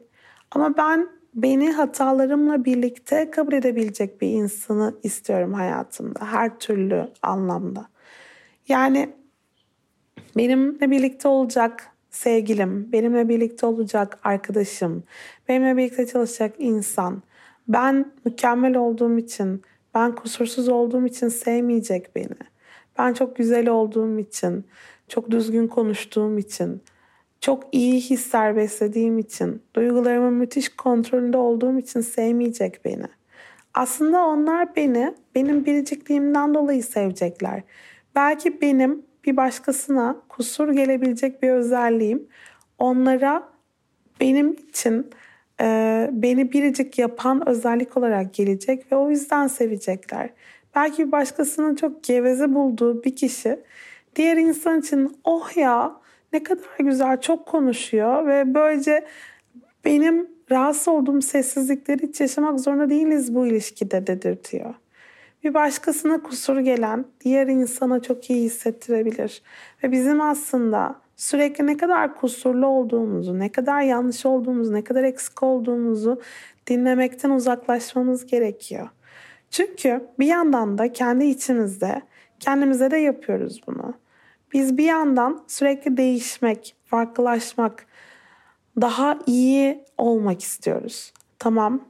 Ama 0.51 0.77
ben 0.77 1.09
beni 1.33 1.71
hatalarımla 1.71 2.65
birlikte 2.65 3.31
kabul 3.31 3.53
edebilecek 3.53 4.21
bir 4.21 4.27
insanı 4.27 4.95
istiyorum 5.03 5.53
hayatımda 5.53 6.25
her 6.25 6.59
türlü 6.59 7.09
anlamda. 7.21 7.87
Yani 8.67 9.09
benimle 10.37 10.91
birlikte 10.91 11.27
olacak 11.27 11.87
sevgilim, 12.09 12.91
benimle 12.91 13.29
birlikte 13.29 13.65
olacak 13.65 14.19
arkadaşım, 14.23 15.03
benimle 15.47 15.77
birlikte 15.77 16.07
çalışacak 16.07 16.55
insan. 16.57 17.23
Ben 17.67 18.11
mükemmel 18.25 18.77
olduğum 18.77 19.17
için, 19.17 19.61
ben 19.93 20.15
kusursuz 20.15 20.69
olduğum 20.69 21.05
için 21.05 21.27
sevmeyecek 21.27 22.15
beni. 22.15 22.37
Ben 22.97 23.13
çok 23.13 23.35
güzel 23.35 23.69
olduğum 23.69 24.19
için, 24.19 24.65
çok 25.07 25.31
düzgün 25.31 25.67
konuştuğum 25.67 26.37
için, 26.37 26.81
çok 27.41 27.63
iyi 27.71 28.01
hisler 28.01 28.55
beslediğim 28.55 29.19
için, 29.19 29.61
duygularımın 29.75 30.33
müthiş 30.33 30.69
kontrolünde 30.69 31.37
olduğum 31.37 31.79
için 31.79 32.01
sevmeyecek 32.01 32.85
beni. 32.85 33.05
Aslında 33.73 34.25
onlar 34.25 34.75
beni 34.75 35.13
benim 35.35 35.65
biricikliğimden 35.65 36.53
dolayı 36.53 36.83
sevecekler. 36.83 37.63
Belki 38.15 38.61
benim 38.61 39.05
bir 39.25 39.37
başkasına 39.37 40.21
kusur 40.29 40.71
gelebilecek 40.71 41.43
bir 41.43 41.49
özelliğim 41.49 42.27
onlara 42.77 43.49
benim 44.19 44.51
için 44.51 45.09
e, 45.61 46.09
beni 46.11 46.51
biricik 46.51 46.99
yapan 46.99 47.49
özellik 47.49 47.97
olarak 47.97 48.33
gelecek 48.33 48.91
ve 48.91 48.95
o 48.95 49.09
yüzden 49.09 49.47
sevecekler. 49.47 50.29
Belki 50.75 51.11
başkasının 51.11 51.75
çok 51.75 52.03
geveze 52.03 52.55
bulduğu 52.55 53.03
bir 53.03 53.15
kişi 53.15 53.59
diğer 54.15 54.37
insan 54.37 54.79
için 54.79 55.17
oh 55.23 55.57
ya 55.57 56.00
ne 56.33 56.43
kadar 56.43 56.77
güzel 56.79 57.21
çok 57.21 57.45
konuşuyor 57.45 58.27
ve 58.27 58.53
böylece 58.53 59.05
benim 59.85 60.27
rahatsız 60.51 60.87
olduğum 60.87 61.21
sessizlikleri 61.21 62.07
hiç 62.07 62.21
yaşamak 62.21 62.59
zorunda 62.59 62.89
değiliz 62.89 63.35
bu 63.35 63.47
ilişkide 63.47 64.07
dedirtiyor. 64.07 64.73
Bir 65.43 65.53
başkasına 65.53 66.23
kusur 66.23 66.59
gelen 66.59 67.05
diğer 67.21 67.47
insana 67.47 68.01
çok 68.01 68.29
iyi 68.29 68.43
hissettirebilir. 68.43 69.41
Ve 69.83 69.91
bizim 69.91 70.21
aslında 70.21 70.95
sürekli 71.15 71.67
ne 71.67 71.77
kadar 71.77 72.15
kusurlu 72.15 72.67
olduğumuzu, 72.67 73.39
ne 73.39 73.51
kadar 73.51 73.81
yanlış 73.81 74.25
olduğumuzu, 74.25 74.73
ne 74.73 74.83
kadar 74.83 75.03
eksik 75.03 75.43
olduğumuzu 75.43 76.21
dinlemekten 76.67 77.29
uzaklaşmamız 77.29 78.25
gerekiyor. 78.25 78.89
Çünkü 79.49 80.07
bir 80.19 80.25
yandan 80.25 80.77
da 80.77 80.93
kendi 80.93 81.25
içimizde 81.25 82.01
kendimize 82.39 82.91
de 82.91 82.97
yapıyoruz 82.97 83.61
bunu. 83.67 83.93
Biz 84.53 84.77
bir 84.77 84.85
yandan 84.85 85.43
sürekli 85.47 85.97
değişmek, 85.97 86.75
farklılaşmak, 86.85 87.85
daha 88.81 89.19
iyi 89.25 89.85
olmak 89.97 90.41
istiyoruz. 90.41 91.13
Tamam. 91.39 91.81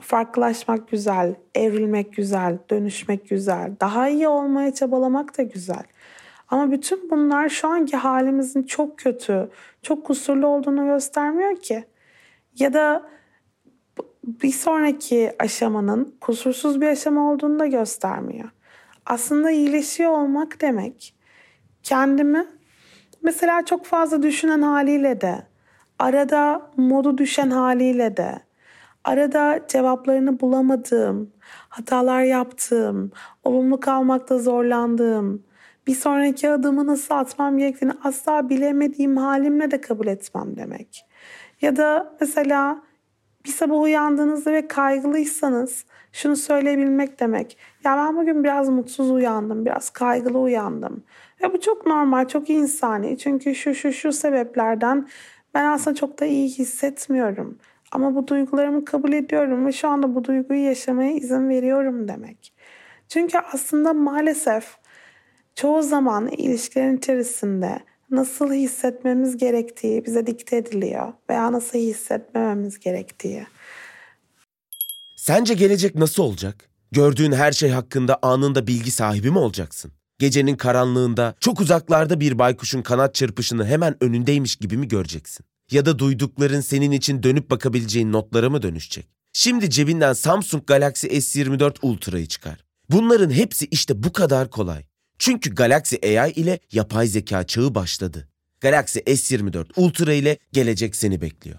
Farklılaşmak 0.00 0.88
güzel, 0.88 1.34
evrilmek 1.54 2.12
güzel, 2.12 2.58
dönüşmek 2.70 3.28
güzel, 3.28 3.72
daha 3.80 4.08
iyi 4.08 4.28
olmaya 4.28 4.74
çabalamak 4.74 5.38
da 5.38 5.42
güzel. 5.42 5.82
Ama 6.48 6.70
bütün 6.70 7.10
bunlar 7.10 7.48
şu 7.48 7.68
anki 7.68 7.96
halimizin 7.96 8.62
çok 8.62 8.98
kötü, 8.98 9.50
çok 9.82 10.06
kusurlu 10.06 10.46
olduğunu 10.46 10.86
göstermiyor 10.86 11.56
ki. 11.56 11.84
Ya 12.58 12.72
da 12.72 13.10
bir 14.24 14.52
sonraki 14.52 15.32
aşamanın 15.38 16.14
kusursuz 16.20 16.80
bir 16.80 16.86
aşama 16.86 17.32
olduğunu 17.32 17.58
da 17.58 17.66
göstermiyor. 17.66 18.50
Aslında 19.06 19.50
iyileşiyor 19.50 20.10
olmak 20.10 20.60
demek 20.60 21.14
kendimi 21.82 22.46
mesela 23.22 23.64
çok 23.64 23.84
fazla 23.84 24.22
düşünen 24.22 24.62
haliyle 24.62 25.20
de, 25.20 25.46
arada 25.98 26.70
modu 26.76 27.18
düşen 27.18 27.50
haliyle 27.50 28.16
de, 28.16 28.42
arada 29.04 29.60
cevaplarını 29.68 30.40
bulamadığım, 30.40 31.32
hatalar 31.68 32.22
yaptığım, 32.22 33.12
olumlu 33.44 33.80
kalmakta 33.80 34.38
zorlandığım, 34.38 35.42
bir 35.86 35.94
sonraki 35.94 36.50
adımı 36.50 36.86
nasıl 36.86 37.14
atmam 37.14 37.58
gerektiğini 37.58 37.92
asla 38.04 38.48
bilemediğim 38.48 39.16
halimle 39.16 39.70
de 39.70 39.80
kabul 39.80 40.06
etmem 40.06 40.56
demek. 40.56 41.06
Ya 41.60 41.76
da 41.76 42.16
mesela 42.20 42.82
bir 43.44 43.50
sabah 43.50 43.80
uyandığınızda 43.80 44.52
ve 44.52 44.68
kaygılıysanız 44.68 45.84
şunu 46.12 46.36
söyleyebilmek 46.36 47.20
demek. 47.20 47.58
Ya 47.84 47.96
ben 47.96 48.16
bugün 48.16 48.44
biraz 48.44 48.68
mutsuz 48.68 49.10
uyandım, 49.10 49.66
biraz 49.66 49.90
kaygılı 49.90 50.38
uyandım. 50.38 51.04
Ve 51.42 51.52
bu 51.52 51.60
çok 51.60 51.86
normal, 51.86 52.28
çok 52.28 52.50
insani. 52.50 53.18
Çünkü 53.18 53.54
şu 53.54 53.74
şu 53.74 53.92
şu 53.92 54.12
sebeplerden 54.12 55.08
ben 55.54 55.64
aslında 55.64 55.96
çok 55.96 56.20
da 56.20 56.24
iyi 56.24 56.48
hissetmiyorum. 56.48 57.58
Ama 57.92 58.14
bu 58.14 58.26
duygularımı 58.26 58.84
kabul 58.84 59.12
ediyorum 59.12 59.66
ve 59.66 59.72
şu 59.72 59.88
anda 59.88 60.14
bu 60.14 60.24
duyguyu 60.24 60.64
yaşamaya 60.64 61.12
izin 61.12 61.48
veriyorum 61.48 62.08
demek. 62.08 62.52
Çünkü 63.08 63.38
aslında 63.52 63.92
maalesef 63.92 64.76
çoğu 65.54 65.82
zaman 65.82 66.28
ilişkilerin 66.28 66.96
içerisinde 66.96 67.80
nasıl 68.10 68.52
hissetmemiz 68.52 69.36
gerektiği 69.36 70.04
bize 70.04 70.26
dikte 70.26 70.56
ediliyor 70.56 71.12
veya 71.30 71.52
nasıl 71.52 71.78
hissetmememiz 71.78 72.78
gerektiği. 72.78 73.46
Sence 75.22 75.54
gelecek 75.54 75.94
nasıl 75.94 76.22
olacak? 76.22 76.68
Gördüğün 76.92 77.32
her 77.32 77.52
şey 77.52 77.70
hakkında 77.70 78.18
anında 78.22 78.66
bilgi 78.66 78.90
sahibi 78.90 79.30
mi 79.30 79.38
olacaksın? 79.38 79.92
Gecenin 80.18 80.56
karanlığında 80.56 81.34
çok 81.40 81.60
uzaklarda 81.60 82.20
bir 82.20 82.38
baykuşun 82.38 82.82
kanat 82.82 83.14
çırpışını 83.14 83.66
hemen 83.66 84.04
önündeymiş 84.04 84.56
gibi 84.56 84.76
mi 84.76 84.88
göreceksin? 84.88 85.46
Ya 85.70 85.86
da 85.86 85.98
duydukların 85.98 86.60
senin 86.60 86.90
için 86.90 87.22
dönüp 87.22 87.50
bakabileceğin 87.50 88.12
notlara 88.12 88.50
mı 88.50 88.62
dönüşecek? 88.62 89.06
Şimdi 89.32 89.70
cebinden 89.70 90.12
Samsung 90.12 90.66
Galaxy 90.66 91.06
S24 91.06 91.76
Ultra'yı 91.82 92.26
çıkar. 92.26 92.64
Bunların 92.90 93.30
hepsi 93.30 93.66
işte 93.66 94.02
bu 94.02 94.12
kadar 94.12 94.50
kolay. 94.50 94.84
Çünkü 95.18 95.54
Galaxy 95.54 95.96
AI 96.18 96.32
ile 96.32 96.58
yapay 96.72 97.06
zeka 97.06 97.46
çağı 97.46 97.74
başladı. 97.74 98.28
Galaxy 98.60 98.98
S24 98.98 99.66
Ultra 99.76 100.12
ile 100.12 100.38
gelecek 100.52 100.96
seni 100.96 101.20
bekliyor. 101.20 101.58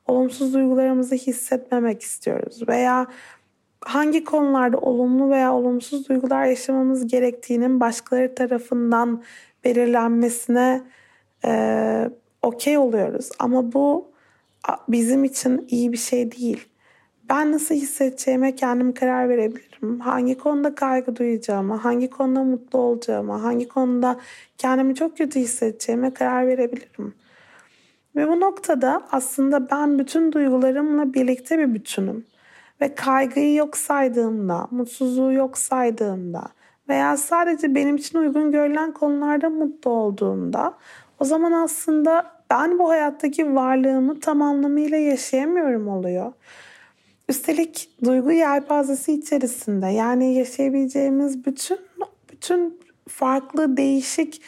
Olumsuz 0.07 0.53
duygularımızı 0.53 1.15
hissetmemek 1.15 2.01
istiyoruz 2.01 2.67
veya 2.67 3.07
hangi 3.81 4.23
konularda 4.23 4.77
olumlu 4.77 5.29
veya 5.29 5.53
olumsuz 5.53 6.09
duygular 6.09 6.45
yaşamamız 6.45 7.07
gerektiğinin 7.07 7.79
başkaları 7.79 8.35
tarafından 8.35 9.23
belirlenmesine 9.63 10.81
e, 11.45 12.11
okey 12.41 12.77
oluyoruz. 12.77 13.29
Ama 13.39 13.73
bu 13.73 14.11
bizim 14.89 15.23
için 15.23 15.67
iyi 15.69 15.91
bir 15.91 15.97
şey 15.97 16.31
değil. 16.31 16.67
Ben 17.29 17.51
nasıl 17.51 17.75
hissedeceğime 17.75 18.55
kendim 18.55 18.93
karar 18.93 19.29
verebilirim. 19.29 19.99
Hangi 19.99 20.37
konuda 20.37 20.75
kaygı 20.75 21.15
duyacağıma, 21.15 21.83
hangi 21.83 22.09
konuda 22.09 22.43
mutlu 22.43 22.79
olacağıma, 22.79 23.43
hangi 23.43 23.67
konuda 23.67 24.19
kendimi 24.57 24.95
çok 24.95 25.17
kötü 25.17 25.39
hissedeceğime 25.39 26.13
karar 26.13 26.47
verebilirim. 26.47 27.13
Ve 28.15 28.27
bu 28.27 28.39
noktada 28.39 29.01
aslında 29.11 29.69
ben 29.71 29.99
bütün 29.99 30.31
duygularımla 30.31 31.13
birlikte 31.13 31.57
bir 31.57 31.73
bütünüm. 31.73 32.25
Ve 32.81 32.95
kaygıyı 32.95 33.55
yok 33.55 33.77
saydığımda, 33.77 34.67
mutsuzluğu 34.71 35.33
yok 35.33 35.57
saydığımda 35.57 36.43
veya 36.89 37.17
sadece 37.17 37.75
benim 37.75 37.95
için 37.95 38.17
uygun 38.17 38.51
görülen 38.51 38.91
konularda 38.91 39.49
mutlu 39.49 39.91
olduğumda 39.91 40.73
o 41.19 41.25
zaman 41.25 41.51
aslında 41.51 42.31
ben 42.49 42.79
bu 42.79 42.89
hayattaki 42.89 43.55
varlığımı 43.55 44.19
tam 44.19 44.41
anlamıyla 44.41 44.97
yaşayamıyorum 44.97 45.87
oluyor. 45.87 46.33
Üstelik 47.29 47.89
duygu 48.03 48.31
yelpazesi 48.31 49.13
içerisinde 49.13 49.87
yani 49.87 50.33
yaşayabileceğimiz 50.33 51.45
bütün 51.45 51.79
bütün 52.31 52.79
farklı 53.07 53.77
değişik 53.77 54.41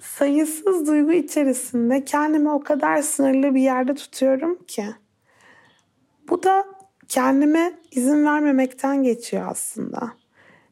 sayısız 0.00 0.86
duygu 0.86 1.12
içerisinde 1.12 2.04
kendimi 2.04 2.50
o 2.50 2.60
kadar 2.60 3.02
sınırlı 3.02 3.54
bir 3.54 3.60
yerde 3.60 3.94
tutuyorum 3.94 4.58
ki. 4.66 4.86
Bu 6.28 6.42
da 6.42 6.64
kendime 7.08 7.72
izin 7.90 8.24
vermemekten 8.24 9.02
geçiyor 9.02 9.46
aslında. 9.50 10.12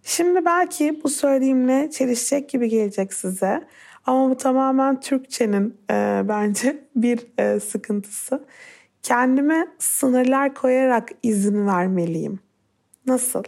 Şimdi 0.03 0.45
belki 0.45 1.01
bu 1.05 1.09
söylediğimle 1.09 1.91
çelişecek 1.91 2.49
gibi 2.49 2.69
gelecek 2.69 3.15
size. 3.15 3.67
Ama 4.07 4.31
bu 4.31 4.37
tamamen 4.37 5.01
Türkçenin 5.01 5.77
e, 5.91 6.23
bence 6.29 6.85
bir 6.97 7.27
e, 7.39 7.61
sıkıntısı. 7.61 8.45
Kendime 9.03 9.69
sınırlar 9.79 10.55
koyarak 10.55 11.09
izin 11.23 11.67
vermeliyim. 11.67 12.41
Nasıl? 13.07 13.43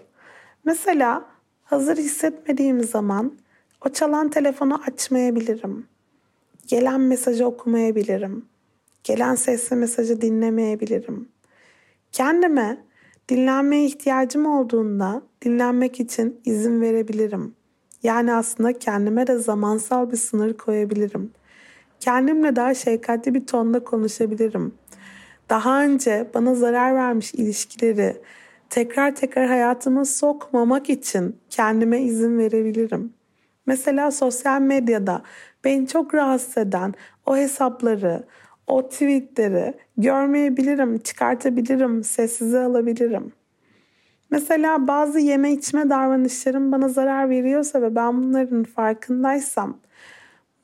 Mesela 0.65 1.25
hazır 1.65 1.97
hissetmediğim 1.97 2.85
zaman 2.85 3.39
o 3.87 3.89
çalan 3.89 4.31
telefonu 4.31 4.81
açmayabilirim. 4.87 5.87
Gelen 6.67 7.01
mesajı 7.01 7.47
okumayabilirim. 7.47 8.45
Gelen 9.05 9.35
sesli 9.35 9.77
mesajı 9.77 10.21
dinlemeyebilirim. 10.21 11.29
Kendime 12.13 12.85
dinlenmeye 13.29 13.85
ihtiyacım 13.85 14.47
olduğunda 14.47 15.23
dinlenmek 15.43 16.01
için 16.01 16.41
izin 16.45 16.81
verebilirim. 16.81 17.55
Yani 18.03 18.35
aslında 18.35 18.73
kendime 18.73 19.27
de 19.27 19.39
zamansal 19.39 20.13
bir 20.13 20.17
sınır 20.17 20.53
koyabilirim. 20.53 21.31
Kendimle 22.01 22.57
daha 22.57 22.75
şefkatli 22.75 23.35
bir 23.35 23.47
tonda 23.47 23.85
konuşabilirim. 23.85 24.75
Daha 25.49 25.83
önce 25.83 26.31
bana 26.35 26.55
zarar 26.55 26.95
vermiş 26.95 27.35
ilişkileri 27.35 28.17
tekrar 28.71 29.15
tekrar 29.15 29.49
hayatıma 29.49 30.05
sokmamak 30.05 30.91
için 30.91 31.37
kendime 31.51 32.03
izin 32.03 32.39
verebilirim. 32.39 33.18
Mesela 33.69 34.11
sosyal 34.11 34.61
medyada 34.61 35.23
beni 35.65 35.89
çok 35.89 36.15
rahatsız 36.15 36.59
eden 36.59 36.95
o 37.27 37.37
hesapları, 37.37 38.25
o 38.67 38.89
tweetleri 38.89 39.75
görmeyebilirim, 39.97 40.99
çıkartabilirim, 40.99 42.05
sessize 42.05 42.61
alabilirim. 42.61 43.33
Mesela 44.31 44.89
bazı 44.89 45.19
yeme 45.19 45.53
içme 45.53 45.91
davranışlarım 45.91 46.73
bana 46.73 46.89
zarar 46.89 47.31
veriyorsa 47.31 47.83
ve 47.83 47.95
ben 47.95 48.23
bunların 48.23 48.65
farkındaysam 48.65 49.79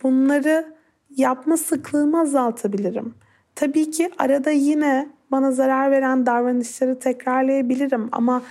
bunları 0.02 0.74
yapma 1.10 1.56
sıklığımı 1.56 2.20
azaltabilirim. 2.20 3.14
Tabii 3.54 3.90
ki 3.90 4.10
arada 4.18 4.50
yine 4.50 5.08
bana 5.30 5.52
zarar 5.52 5.90
veren 5.90 6.26
davranışları 6.26 6.98
tekrarlayabilirim 6.98 8.08
ama 8.12 8.42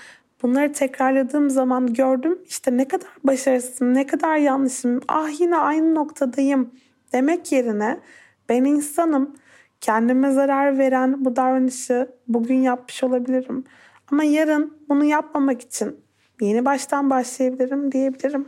bunları 0.43 0.73
tekrarladığım 0.73 1.49
zaman 1.49 1.93
gördüm 1.93 2.39
işte 2.45 2.77
ne 2.77 2.87
kadar 2.87 3.09
başarısızım, 3.23 3.93
ne 3.93 4.07
kadar 4.07 4.37
yanlışım, 4.37 5.01
ah 5.07 5.39
yine 5.39 5.57
aynı 5.57 5.95
noktadayım 5.95 6.71
demek 7.13 7.51
yerine 7.51 7.99
ben 8.49 8.63
insanım, 8.63 9.35
kendime 9.81 10.31
zarar 10.31 10.77
veren 10.77 11.25
bu 11.25 11.35
davranışı 11.35 12.09
bugün 12.27 12.61
yapmış 12.61 13.03
olabilirim. 13.03 13.63
Ama 14.11 14.23
yarın 14.23 14.77
bunu 14.89 15.03
yapmamak 15.03 15.61
için 15.61 15.99
yeni 16.41 16.65
baştan 16.65 17.09
başlayabilirim 17.09 17.91
diyebilirim. 17.91 18.47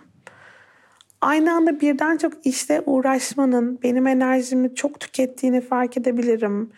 Aynı 1.21 1.53
anda 1.53 1.79
birden 1.79 2.17
çok 2.17 2.45
işle 2.45 2.81
uğraşmanın 2.86 3.79
benim 3.84 4.08
enerjimi 4.08 4.75
çok 4.75 4.99
tükettiğini 4.99 5.62
fark 5.62 5.97
edebilirim. 5.97 6.71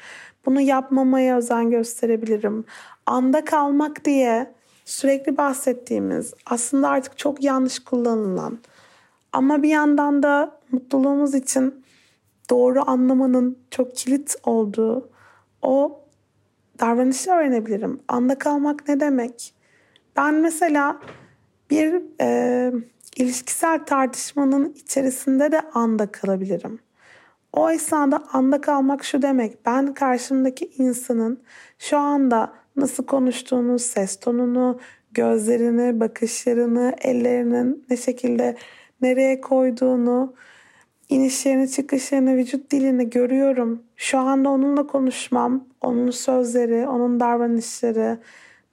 Bunu 0.45 0.61
yapmamaya 0.61 1.37
özen 1.37 1.69
gösterebilirim. 1.69 2.65
Anda 3.05 3.45
kalmak 3.45 4.05
diye 4.05 4.56
sürekli 4.87 5.37
bahsettiğimiz 5.37 6.33
aslında 6.45 6.89
artık 6.89 7.17
çok 7.17 7.43
yanlış 7.43 7.79
kullanılan 7.79 8.59
ama 9.33 9.63
bir 9.63 9.69
yandan 9.69 10.23
da 10.23 10.59
mutluluğumuz 10.71 11.35
için 11.35 11.83
doğru 12.49 12.89
anlamanın 12.89 13.57
çok 13.71 13.95
kilit 13.95 14.35
olduğu 14.43 15.09
o 15.61 16.01
davranışı 16.79 17.31
öğrenebilirim. 17.31 17.99
Anda 18.07 18.37
kalmak 18.37 18.87
ne 18.87 18.99
demek? 18.99 19.53
Ben 20.15 20.33
mesela 20.33 20.99
bir 21.69 22.01
e, 22.21 22.71
ilişkisel 23.15 23.85
tartışmanın 23.85 24.73
içerisinde 24.73 25.51
de 25.51 25.61
anda 25.73 26.11
kalabilirim. 26.11 26.79
O 27.53 27.69
esnada 27.69 28.23
anda 28.33 28.61
kalmak 28.61 29.03
şu 29.03 29.21
demek. 29.21 29.65
Ben 29.65 29.93
karşımdaki 29.93 30.71
insanın 30.77 31.39
şu 31.79 31.97
anda 31.97 32.53
nasıl 32.77 33.05
konuştuğunu, 33.05 33.79
ses 33.79 34.19
tonunu, 34.19 34.79
gözlerini, 35.11 35.99
bakışlarını, 35.99 36.95
ellerinin 37.01 37.85
ne 37.89 37.97
şekilde 37.97 38.55
nereye 39.01 39.41
koyduğunu, 39.41 40.33
inişlerini, 41.09 41.69
çıkışlarını, 41.69 42.35
vücut 42.35 42.71
dilini 42.71 43.09
görüyorum. 43.09 43.83
Şu 43.95 44.17
anda 44.17 44.49
onunla 44.49 44.87
konuşmam, 44.87 45.67
onun 45.81 46.11
sözleri, 46.11 46.87
onun 46.87 47.19
davranışları 47.19 48.19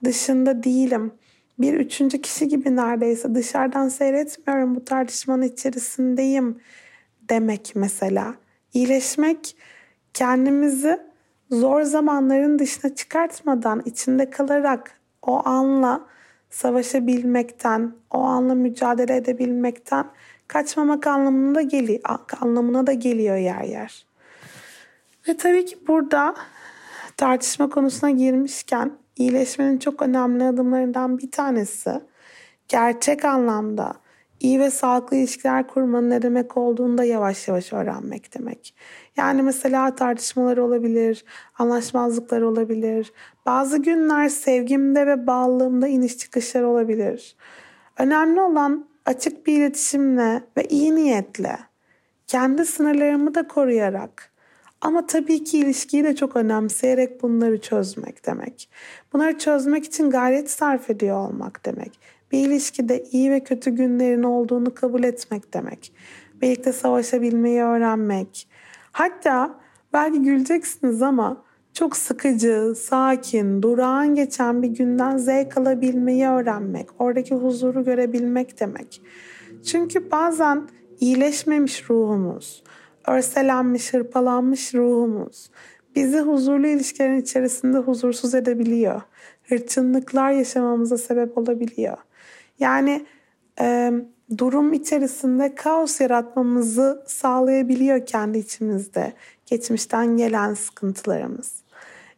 dışında 0.03 0.63
değilim. 0.63 1.11
Bir 1.59 1.73
üçüncü 1.73 2.21
kişi 2.21 2.47
gibi 2.47 2.75
neredeyse 2.75 3.35
dışarıdan 3.35 3.89
seyretmiyorum 3.89 4.75
bu 4.75 4.85
tartışmanın 4.85 5.41
içerisindeyim 5.41 6.59
demek 7.29 7.71
mesela. 7.75 8.35
İyileşmek 8.73 9.55
kendimizi 10.13 10.99
zor 11.51 11.81
zamanların 11.81 12.59
dışına 12.59 12.95
çıkartmadan 12.95 13.81
içinde 13.85 14.29
kalarak 14.29 14.99
o 15.21 15.47
anla 15.47 16.01
savaşabilmekten, 16.49 17.95
o 18.11 18.19
anla 18.19 18.55
mücadele 18.55 19.15
edebilmekten 19.15 20.07
kaçmamak 20.47 21.07
anlamına 21.07 21.55
da 21.55 21.61
geliyor, 21.61 21.99
anlamına 22.41 22.87
da 22.87 22.93
geliyor 22.93 23.37
yer 23.37 23.63
yer. 23.63 24.05
Ve 25.27 25.37
tabii 25.37 25.65
ki 25.65 25.87
burada 25.87 26.35
tartışma 27.17 27.69
konusuna 27.69 28.11
girmişken 28.11 28.91
iyileşmenin 29.15 29.77
çok 29.77 30.01
önemli 30.01 30.43
adımlarından 30.43 31.17
bir 31.17 31.31
tanesi 31.31 32.01
gerçek 32.67 33.25
anlamda 33.25 33.93
iyi 34.45 34.59
ve 34.59 34.71
sağlıklı 34.71 35.17
ilişkiler 35.17 35.67
kurmanın 35.67 36.09
ne 36.09 36.21
demek 36.21 36.57
olduğunu 36.57 36.97
da 36.97 37.03
yavaş 37.03 37.47
yavaş 37.47 37.73
öğrenmek 37.73 38.39
demek. 38.39 38.75
Yani 39.17 39.41
mesela 39.41 39.95
tartışmalar 39.95 40.57
olabilir, 40.57 41.25
anlaşmazlıklar 41.57 42.41
olabilir. 42.41 43.13
Bazı 43.45 43.77
günler 43.77 44.29
sevgimde 44.29 45.07
ve 45.07 45.27
bağlılığımda 45.27 45.87
iniş 45.87 46.17
çıkışlar 46.17 46.61
olabilir. 46.61 47.35
Önemli 47.97 48.41
olan 48.41 48.85
açık 49.05 49.47
bir 49.47 49.57
iletişimle 49.57 50.43
ve 50.57 50.63
iyi 50.63 50.95
niyetle, 50.95 51.59
kendi 52.27 52.65
sınırlarımı 52.65 53.35
da 53.35 53.47
koruyarak 53.47 54.31
ama 54.81 55.07
tabii 55.07 55.43
ki 55.43 55.57
ilişkiyi 55.57 56.03
de 56.03 56.15
çok 56.15 56.35
önemseyerek 56.35 57.23
bunları 57.23 57.61
çözmek 57.61 58.25
demek. 58.25 58.69
Bunları 59.13 59.37
çözmek 59.37 59.85
için 59.85 60.09
gayret 60.09 60.51
sarf 60.51 60.89
ediyor 60.89 61.29
olmak 61.29 61.65
demek. 61.65 61.99
Bir 62.35 62.47
ilişkide 62.47 63.03
iyi 63.11 63.31
ve 63.31 63.39
kötü 63.39 63.71
günlerin 63.71 64.23
olduğunu 64.23 64.73
kabul 64.73 65.03
etmek 65.03 65.53
demek. 65.53 65.93
Birlikte 66.41 66.73
savaşabilmeyi 66.73 67.61
öğrenmek. 67.61 68.47
Hatta 68.91 69.59
belki 69.93 70.21
güleceksiniz 70.21 71.01
ama 71.01 71.43
çok 71.73 71.97
sıkıcı, 71.97 72.73
sakin, 72.77 73.61
durağan 73.61 74.15
geçen 74.15 74.63
bir 74.63 74.67
günden 74.67 75.17
zevk 75.17 75.57
alabilmeyi 75.57 76.27
öğrenmek, 76.27 76.89
oradaki 76.99 77.35
huzuru 77.35 77.83
görebilmek 77.83 78.59
demek. 78.59 79.01
Çünkü 79.65 80.11
bazen 80.11 80.67
iyileşmemiş 80.99 81.89
ruhumuz, 81.89 82.63
örselenmiş, 83.07 83.93
hırpalanmış 83.93 84.73
ruhumuz 84.73 85.49
bizi 85.95 86.19
huzurlu 86.19 86.67
ilişkilerin 86.67 87.21
içerisinde 87.21 87.77
huzursuz 87.77 88.35
edebiliyor. 88.35 89.01
Hırçınlıklar 89.43 90.31
yaşamamıza 90.31 90.97
sebep 90.97 91.37
olabiliyor. 91.37 91.97
Yani 92.59 93.05
e, 93.59 93.91
durum 94.37 94.73
içerisinde 94.73 95.55
kaos 95.55 96.01
yaratmamızı 96.01 97.03
sağlayabiliyor 97.07 98.05
kendi 98.05 98.37
içimizde 98.37 99.13
geçmişten 99.45 100.17
gelen 100.17 100.53
sıkıntılarımız. 100.53 101.65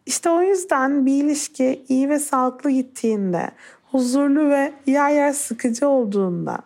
İşte 0.06 0.30
o 0.30 0.41
yüzden 0.41 1.06
bir 1.06 1.23
ilişki 1.23 1.86
iyi 1.89 2.10
ve 2.10 2.19
sağlıklı 2.19 2.69
gittiğinde, 2.69 3.52
huzurlu 3.91 4.50
ve 4.50 4.73
yer 4.86 5.10
yer 5.10 5.32
sıkıcı 5.32 5.88
olduğunda, 5.88 6.58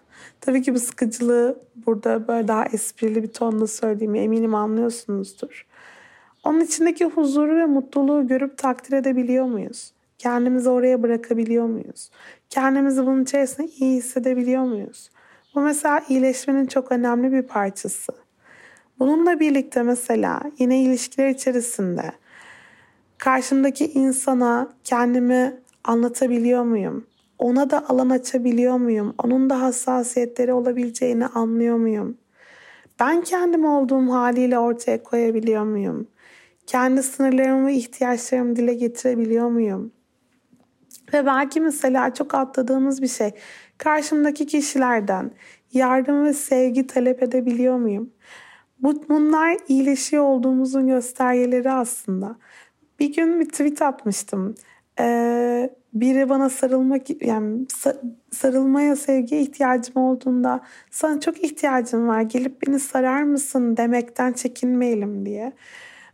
tabii 0.42 0.62
ki 0.62 0.74
bu 0.74 0.80
sıkıcılığı 0.80 1.60
burada 1.86 2.28
böyle 2.28 2.48
daha 2.48 2.66
esprili 2.66 3.24
bir 3.24 3.28
tonla 3.28 3.68
söylediğimi 3.68 4.20
eminim 4.20 4.56
anlıyorsunuzdur. 4.56 5.68
Onun 6.44 6.60
içindeki 6.60 7.06
huzuru 7.06 7.56
ve 7.56 7.66
mutluluğu 7.66 8.28
görüp 8.28 8.58
takdir 8.58 8.98
edebiliyor 8.98 9.46
muyuz? 9.46 9.94
Kendimizi 10.18 10.70
oraya 10.70 11.04
bırakabiliyor 11.04 11.66
muyuz? 11.66 12.10
Kendimizi 12.52 13.06
bunun 13.06 13.24
içerisinde 13.24 13.68
iyi 13.68 13.98
hissedebiliyor 13.98 14.64
muyuz? 14.64 15.10
Bu 15.56 15.62
mesela 15.62 16.02
iyileşmenin 16.10 16.66
çok 16.66 16.92
önemli 16.92 17.32
bir 17.32 17.42
parçası. 17.42 18.12
Bununla 19.00 19.40
birlikte 19.40 19.84
mesela 19.84 20.42
yine 20.60 20.82
ilişkiler 20.82 21.30
içerisinde 21.30 22.12
karşımdaki 23.18 23.92
insana 23.92 24.70
kendimi 24.84 25.60
anlatabiliyor 25.84 26.64
muyum? 26.64 27.06
Ona 27.40 27.70
da 27.70 27.90
alan 27.90 28.10
açabiliyor 28.10 28.78
muyum? 28.78 29.16
Onun 29.24 29.50
da 29.50 29.62
hassasiyetleri 29.62 30.54
olabileceğini 30.54 31.28
anlıyor 31.28 31.78
muyum? 31.78 32.18
Ben 33.00 33.22
kendim 33.22 33.66
olduğum 33.66 34.12
haliyle 34.12 34.60
ortaya 34.60 35.04
koyabiliyor 35.04 35.64
muyum? 35.64 36.08
Kendi 36.68 37.04
sınırlarımı 37.04 37.68
ve 37.68 37.74
ihtiyaçlarımı 37.74 38.56
dile 38.56 38.74
getirebiliyor 38.74 39.48
muyum? 39.48 39.92
Ve 41.14 41.26
belki 41.26 41.62
mesela 41.62 42.14
çok 42.14 42.34
atladığımız 42.34 43.02
bir 43.02 43.08
şey. 43.08 43.32
Karşımdaki 43.78 44.46
kişilerden 44.46 45.32
yardım 45.74 46.26
ve 46.26 46.34
sevgi 46.34 46.88
talep 46.88 47.24
edebiliyor 47.24 47.78
muyum? 47.78 48.14
Bu, 48.80 49.10
bunlar 49.10 49.58
iyileşiyor 49.68 50.24
olduğumuzun 50.24 50.88
göstergeleri 50.88 51.72
aslında. 51.72 52.36
Bir 53.00 53.14
gün 53.14 53.40
bir 53.40 53.50
tweet 53.50 53.82
atmıştım. 53.82 54.56
Ee, 55.00 55.70
biri 55.94 56.30
bana 56.30 56.50
sarılmak 56.50 57.24
yani 57.24 57.66
sarılmaya 58.32 58.96
sevgiye 58.96 59.42
ihtiyacım 59.42 59.96
olduğunda 59.96 60.62
sana 60.92 61.20
çok 61.20 61.44
ihtiyacım 61.44 62.08
var 62.08 62.22
gelip 62.22 62.68
beni 62.68 62.80
sarar 62.80 63.24
mısın 63.24 63.78
demekten 63.78 64.34
çekinmeyelim 64.34 65.26
diye. 65.26 65.54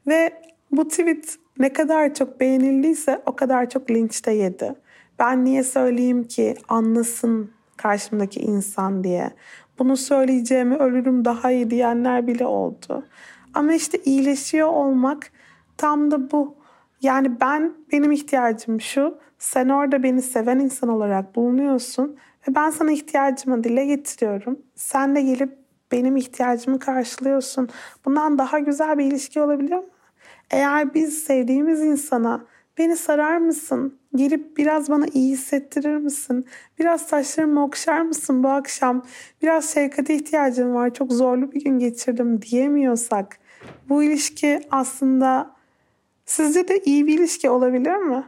Ve 0.08 0.42
bu 0.72 0.88
tweet 0.88 1.38
ne 1.60 1.74
kadar 1.74 2.14
çok 2.14 2.40
beğenildiyse 2.40 3.22
o 3.26 3.36
kadar 3.36 3.70
çok 3.70 3.92
linç 3.92 4.26
de 4.26 4.32
yedi. 4.32 4.76
Ben 5.20 5.46
niye 5.46 5.64
söyleyeyim 5.64 6.24
ki 6.24 6.56
anlasın 6.70 7.52
karşımdaki 7.78 8.40
insan 8.40 9.04
diye. 9.04 9.32
Bunu 9.80 9.98
söyleyeceğimi 9.98 10.76
ölürüm 10.76 11.26
daha 11.26 11.52
iyi 11.52 11.70
diyenler 11.70 12.28
bile 12.28 12.46
oldu. 12.46 13.06
Ama 13.54 13.74
işte 13.74 13.98
iyileşiyor 13.98 14.68
olmak 14.68 15.32
tam 15.78 16.12
da 16.12 16.32
bu. 16.32 16.56
Yani 17.02 17.42
ben 17.42 17.74
benim 17.92 18.12
ihtiyacım 18.12 18.82
şu. 18.82 19.18
Sen 19.40 19.70
orada 19.70 20.04
beni 20.04 20.22
seven 20.22 20.60
insan 20.60 20.90
olarak 20.90 21.36
bulunuyorsun 21.36 22.18
ve 22.48 22.56
ben 22.56 22.70
sana 22.70 22.92
ihtiyacımı 22.92 23.64
dile 23.64 23.86
getiriyorum. 23.86 24.60
Sen 24.76 25.16
de 25.16 25.22
gelip 25.22 25.58
benim 25.92 26.18
ihtiyacımı 26.18 26.80
karşılıyorsun. 26.80 27.70
Bundan 28.06 28.38
daha 28.38 28.60
güzel 28.60 28.98
bir 28.98 29.06
ilişki 29.06 29.42
olabiliyor 29.42 29.80
mu? 29.80 29.90
Eğer 30.52 30.94
biz 30.94 31.24
sevdiğimiz 31.24 31.82
insana 31.82 32.46
beni 32.78 32.96
sarar 32.96 33.38
mısın? 33.38 34.00
Gelip 34.16 34.58
biraz 34.58 34.90
bana 34.90 35.06
iyi 35.14 35.32
hissettirir 35.32 35.98
misin? 35.98 36.46
Biraz 36.80 37.02
saçlarımı 37.02 37.64
okşar 37.64 38.02
mısın 38.02 38.44
bu 38.44 38.50
akşam? 38.50 39.06
Biraz 39.42 39.74
şefkate 39.74 40.16
ihtiyacım 40.16 40.74
var. 40.74 40.94
Çok 40.94 41.12
zorlu 41.12 41.52
bir 41.52 41.64
gün 41.64 41.80
geçirdim 41.80 42.42
diyemiyorsak 42.42 43.38
bu 43.90 44.04
ilişki 44.04 44.62
aslında 44.72 45.56
sizce 46.26 46.68
de 46.68 46.80
iyi 46.80 47.08
bir 47.08 47.20
ilişki 47.20 47.50
olabilir 47.50 47.96
mi? 47.96 48.24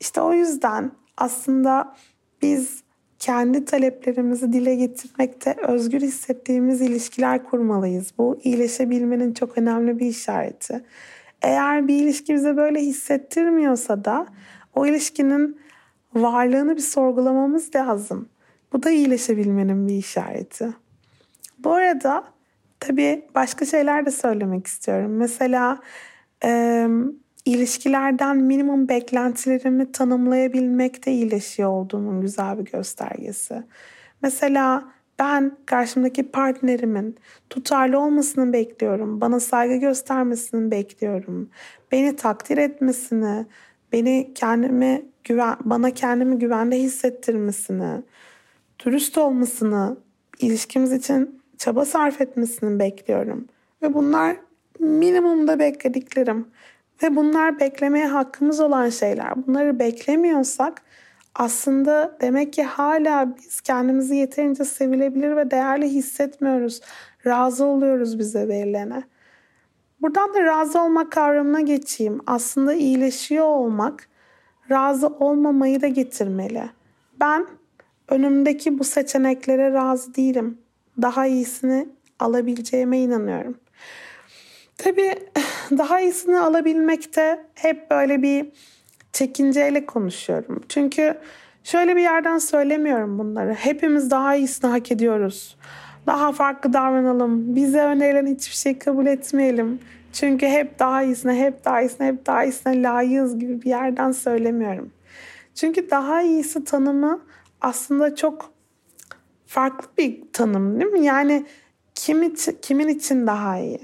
İşte 0.00 0.20
o 0.20 0.32
yüzden 0.32 0.92
aslında 1.16 1.96
biz 2.42 2.82
kendi 3.18 3.64
taleplerimizi 3.64 4.52
dile 4.52 4.74
getirmekte 4.74 5.56
özgür 5.68 6.00
hissettiğimiz 6.00 6.80
ilişkiler 6.80 7.44
kurmalıyız. 7.44 8.12
Bu 8.18 8.40
iyileşebilmenin 8.44 9.34
çok 9.34 9.58
önemli 9.58 9.98
bir 9.98 10.06
işareti. 10.06 10.84
Eğer 11.42 11.88
bir 11.88 12.02
ilişki 12.02 12.34
bize 12.34 12.56
böyle 12.56 12.80
hissettirmiyorsa 12.80 14.04
da 14.04 14.26
o 14.74 14.86
ilişkinin 14.86 15.60
varlığını 16.14 16.76
bir 16.76 16.82
sorgulamamız 16.82 17.74
lazım. 17.74 18.28
Bu 18.72 18.82
da 18.82 18.90
iyileşebilmenin 18.90 19.88
bir 19.88 19.94
işareti. 19.94 20.68
Bu 21.58 21.72
arada 21.72 22.24
tabii 22.80 23.24
başka 23.34 23.64
şeyler 23.64 24.06
de 24.06 24.10
söylemek 24.10 24.66
istiyorum. 24.66 25.16
Mesela 25.16 25.80
e, 26.44 26.86
ilişkilerden 27.44 28.36
minimum 28.36 28.88
beklentilerimi 28.88 29.92
tanımlayabilmek 29.92 31.06
de 31.06 31.12
iyileşiyor 31.12 31.70
olduğumun 31.70 32.20
güzel 32.20 32.58
bir 32.58 32.64
göstergesi. 32.64 33.62
Mesela 34.22 34.84
ben 35.22 35.56
karşımdaki 35.66 36.30
partnerimin 36.30 37.16
tutarlı 37.50 37.98
olmasını 37.98 38.52
bekliyorum. 38.52 39.20
Bana 39.20 39.40
saygı 39.40 39.76
göstermesini 39.76 40.70
bekliyorum. 40.70 41.50
Beni 41.92 42.16
takdir 42.16 42.58
etmesini, 42.58 43.46
beni 43.92 44.30
kendimi 44.34 45.02
güven, 45.24 45.56
bana 45.60 45.90
kendimi 45.90 46.38
güvende 46.38 46.78
hissettirmesini, 46.78 48.02
dürüst 48.84 49.18
olmasını, 49.18 49.96
ilişkimiz 50.38 50.92
için 50.92 51.40
çaba 51.58 51.84
sarf 51.84 52.20
etmesini 52.20 52.78
bekliyorum. 52.78 53.46
Ve 53.82 53.94
bunlar 53.94 54.36
minimumda 54.78 55.58
beklediklerim. 55.58 56.46
Ve 57.02 57.16
bunlar 57.16 57.60
beklemeye 57.60 58.06
hakkımız 58.06 58.60
olan 58.60 58.88
şeyler. 58.88 59.46
Bunları 59.46 59.78
beklemiyorsak 59.78 60.82
aslında 61.34 62.16
demek 62.20 62.52
ki 62.52 62.62
hala 62.62 63.36
biz 63.36 63.60
kendimizi 63.60 64.16
yeterince 64.16 64.64
sevilebilir 64.64 65.36
ve 65.36 65.50
değerli 65.50 65.88
hissetmiyoruz. 65.88 66.80
Razı 67.26 67.64
oluyoruz 67.64 68.18
bize 68.18 68.48
verilene. 68.48 69.02
Buradan 70.00 70.34
da 70.34 70.42
razı 70.42 70.80
olmak 70.80 71.12
kavramına 71.12 71.60
geçeyim. 71.60 72.20
Aslında 72.26 72.74
iyileşiyor 72.74 73.44
olmak 73.44 74.08
razı 74.70 75.06
olmamayı 75.06 75.82
da 75.82 75.88
getirmeli. 75.88 76.70
Ben 77.20 77.46
önümdeki 78.08 78.78
bu 78.78 78.84
seçeneklere 78.84 79.72
razı 79.72 80.14
değilim. 80.14 80.58
Daha 81.02 81.26
iyisini 81.26 81.88
alabileceğime 82.18 82.98
inanıyorum. 82.98 83.58
Tabii 84.78 85.14
daha 85.70 86.00
iyisini 86.00 86.38
alabilmekte 86.38 87.46
hep 87.54 87.90
böyle 87.90 88.22
bir 88.22 88.52
çekinceyle 89.12 89.86
konuşuyorum. 89.86 90.60
Çünkü 90.68 91.14
şöyle 91.64 91.96
bir 91.96 92.02
yerden 92.02 92.38
söylemiyorum 92.38 93.18
bunları. 93.18 93.54
Hepimiz 93.54 94.10
daha 94.10 94.34
iyisini 94.36 94.70
hak 94.70 94.92
ediyoruz. 94.92 95.56
Daha 96.06 96.32
farklı 96.32 96.72
davranalım. 96.72 97.56
Bize 97.56 97.80
önerilen 97.80 98.26
hiçbir 98.26 98.56
şey 98.56 98.78
kabul 98.78 99.06
etmeyelim. 99.06 99.80
Çünkü 100.12 100.46
hep 100.46 100.78
daha 100.78 101.02
iyisine, 101.02 101.40
hep 101.40 101.64
daha 101.64 101.82
iyisine, 101.82 102.06
hep 102.06 102.26
daha 102.26 102.44
iyisine 102.44 102.82
layığız 102.82 103.38
gibi 103.38 103.62
bir 103.62 103.68
yerden 103.68 104.12
söylemiyorum. 104.12 104.90
Çünkü 105.54 105.90
daha 105.90 106.22
iyisi 106.22 106.64
tanımı 106.64 107.20
aslında 107.60 108.16
çok 108.16 108.52
farklı 109.46 109.88
bir 109.98 110.22
tanım 110.32 110.80
değil 110.80 110.92
mi? 110.92 111.04
Yani 111.04 111.46
kim 111.94 112.22
için, 112.22 112.58
kimin 112.62 112.88
için 112.88 113.26
daha 113.26 113.58
iyi? 113.58 113.80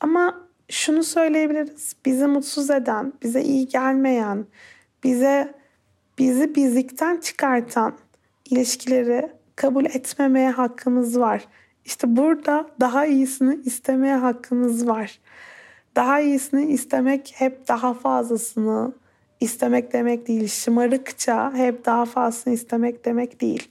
Ama 0.00 0.49
şunu 0.70 1.02
söyleyebiliriz. 1.02 1.96
Bizi 2.04 2.26
mutsuz 2.26 2.70
eden, 2.70 3.12
bize 3.22 3.42
iyi 3.42 3.68
gelmeyen, 3.68 4.46
bize 5.04 5.54
bizi 6.18 6.54
bizlikten 6.54 7.16
çıkartan 7.16 7.94
ilişkileri 8.50 9.32
kabul 9.56 9.84
etmemeye 9.84 10.50
hakkımız 10.50 11.20
var. 11.20 11.44
İşte 11.84 12.16
burada 12.16 12.66
daha 12.80 13.06
iyisini 13.06 13.60
istemeye 13.64 14.14
hakkımız 14.14 14.86
var. 14.86 15.20
Daha 15.96 16.20
iyisini 16.20 16.72
istemek 16.72 17.32
hep 17.34 17.68
daha 17.68 17.94
fazlasını 17.94 18.92
istemek 19.40 19.92
demek 19.92 20.28
değil. 20.28 20.48
Şımarıkça 20.48 21.54
hep 21.54 21.84
daha 21.84 22.04
fazlasını 22.04 22.54
istemek 22.54 23.04
demek 23.04 23.40
değil. 23.40 23.68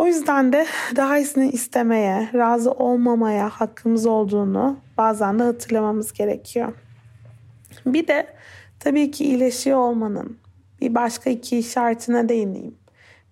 O 0.00 0.06
yüzden 0.06 0.52
de 0.52 0.66
daha 0.96 1.18
iyisini 1.18 1.50
istemeye, 1.50 2.30
razı 2.34 2.72
olmamaya 2.72 3.48
hakkımız 3.48 4.06
olduğunu 4.06 4.78
bazen 4.98 5.38
de 5.38 5.42
hatırlamamız 5.42 6.12
gerekiyor. 6.12 6.72
Bir 7.86 8.06
de 8.08 8.26
tabii 8.78 9.10
ki 9.10 9.24
iyileşiyor 9.24 9.78
olmanın 9.78 10.38
bir 10.80 10.94
başka 10.94 11.30
iki 11.30 11.58
işaretine 11.58 12.28
değineyim. 12.28 12.74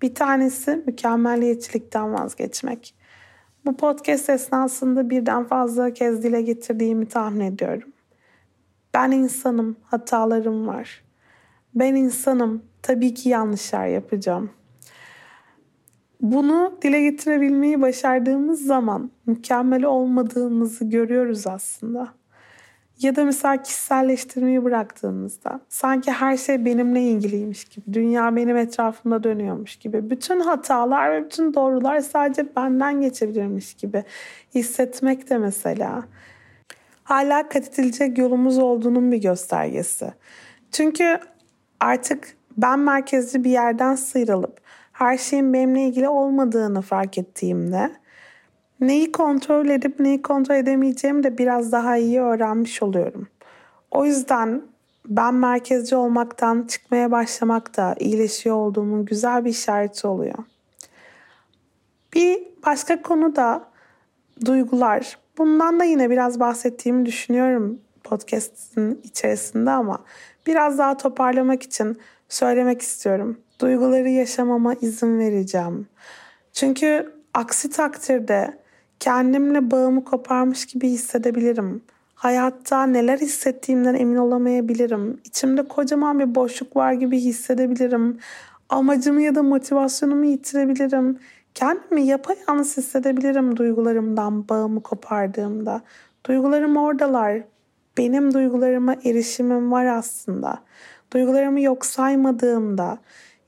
Bir 0.02 0.14
tanesi 0.14 0.82
mükemmeliyetçilikten 0.86 2.14
vazgeçmek. 2.14 2.94
Bu 3.64 3.76
podcast 3.76 4.30
esnasında 4.30 5.10
birden 5.10 5.44
fazla 5.44 5.92
kez 5.92 6.22
dile 6.22 6.42
getirdiğimi 6.42 7.08
tahmin 7.08 7.40
ediyorum. 7.40 7.92
Ben 8.94 9.10
insanım, 9.10 9.76
hatalarım 9.84 10.66
var. 10.66 11.04
Ben 11.74 11.94
insanım, 11.94 12.62
tabii 12.82 13.14
ki 13.14 13.28
yanlışlar 13.28 13.86
yapacağım. 13.86 14.57
Bunu 16.20 16.78
dile 16.82 17.02
getirebilmeyi 17.02 17.80
başardığımız 17.80 18.62
zaman 18.62 19.10
mükemmel 19.26 19.84
olmadığımızı 19.84 20.84
görüyoruz 20.84 21.46
aslında. 21.46 22.08
Ya 23.00 23.16
da 23.16 23.24
mesela 23.24 23.62
kişiselleştirmeyi 23.62 24.64
bıraktığımızda 24.64 25.60
sanki 25.68 26.12
her 26.12 26.36
şey 26.36 26.64
benimle 26.64 27.02
ilgiliymiş 27.02 27.64
gibi, 27.64 27.94
dünya 27.94 28.36
benim 28.36 28.56
etrafımda 28.56 29.22
dönüyormuş 29.22 29.76
gibi, 29.76 30.10
bütün 30.10 30.40
hatalar 30.40 31.12
ve 31.12 31.24
bütün 31.24 31.54
doğrular 31.54 32.00
sadece 32.00 32.56
benden 32.56 33.00
geçebilirmiş 33.00 33.74
gibi 33.74 34.04
hissetmek 34.54 35.30
de 35.30 35.38
mesela 35.38 36.04
hala 37.04 37.48
kat 37.48 37.68
edilecek 37.68 38.18
yolumuz 38.18 38.58
olduğunun 38.58 39.12
bir 39.12 39.22
göstergesi. 39.22 40.12
Çünkü 40.72 41.18
artık 41.80 42.36
ben 42.56 42.78
merkezli 42.78 43.44
bir 43.44 43.50
yerden 43.50 43.94
sıyrılıp 43.94 44.60
her 44.98 45.18
şeyin 45.18 45.52
benimle 45.52 45.82
ilgili 45.82 46.08
olmadığını 46.08 46.82
fark 46.82 47.18
ettiğimde 47.18 47.90
neyi 48.80 49.12
kontrol 49.12 49.68
edip 49.68 50.00
neyi 50.00 50.22
kontrol 50.22 50.54
edemeyeceğimi 50.54 51.22
de 51.22 51.38
biraz 51.38 51.72
daha 51.72 51.96
iyi 51.96 52.20
öğrenmiş 52.20 52.82
oluyorum. 52.82 53.28
O 53.90 54.04
yüzden 54.04 54.62
ben 55.06 55.34
merkezci 55.34 55.96
olmaktan 55.96 56.66
çıkmaya 56.68 57.10
başlamak 57.10 57.76
da 57.76 57.94
iyileşiyor 57.98 58.56
olduğumun 58.56 59.04
güzel 59.04 59.44
bir 59.44 59.50
işareti 59.50 60.06
oluyor. 60.06 60.38
Bir 62.14 62.42
başka 62.66 63.02
konu 63.02 63.36
da 63.36 63.64
duygular. 64.44 65.18
Bundan 65.38 65.80
da 65.80 65.84
yine 65.84 66.10
biraz 66.10 66.40
bahsettiğimi 66.40 67.06
düşünüyorum 67.06 67.80
podcast'in 68.04 69.00
içerisinde 69.04 69.70
ama 69.70 70.04
biraz 70.46 70.78
daha 70.78 70.96
toparlamak 70.96 71.62
için 71.62 71.98
söylemek 72.28 72.82
istiyorum. 72.82 73.38
Duyguları 73.60 74.08
yaşamama 74.08 74.74
izin 74.74 75.18
vereceğim. 75.18 75.86
Çünkü 76.52 77.12
aksi 77.34 77.70
takdirde 77.70 78.58
kendimle 79.00 79.70
bağımı 79.70 80.04
koparmış 80.04 80.66
gibi 80.66 80.88
hissedebilirim. 80.88 81.82
Hayatta 82.14 82.86
neler 82.86 83.18
hissettiğimden 83.18 83.94
emin 83.94 84.16
olamayabilirim. 84.16 85.20
İçimde 85.24 85.68
kocaman 85.68 86.18
bir 86.18 86.34
boşluk 86.34 86.76
var 86.76 86.92
gibi 86.92 87.18
hissedebilirim. 87.18 88.18
Amacımı 88.68 89.22
ya 89.22 89.34
da 89.34 89.42
motivasyonumu 89.42 90.24
yitirebilirim. 90.24 91.18
Kendimi 91.54 92.06
yapayalnız 92.06 92.76
hissedebilirim 92.76 93.56
duygularımdan 93.56 94.48
bağımı 94.48 94.82
kopardığımda. 94.82 95.82
Duygularım 96.26 96.76
oradalar. 96.76 97.42
Benim 97.98 98.34
duygularıma 98.34 98.94
erişimim 99.04 99.72
var 99.72 99.86
aslında. 99.86 100.58
Duygularımı 101.12 101.60
yok 101.60 101.86
saymadığımda, 101.86 102.98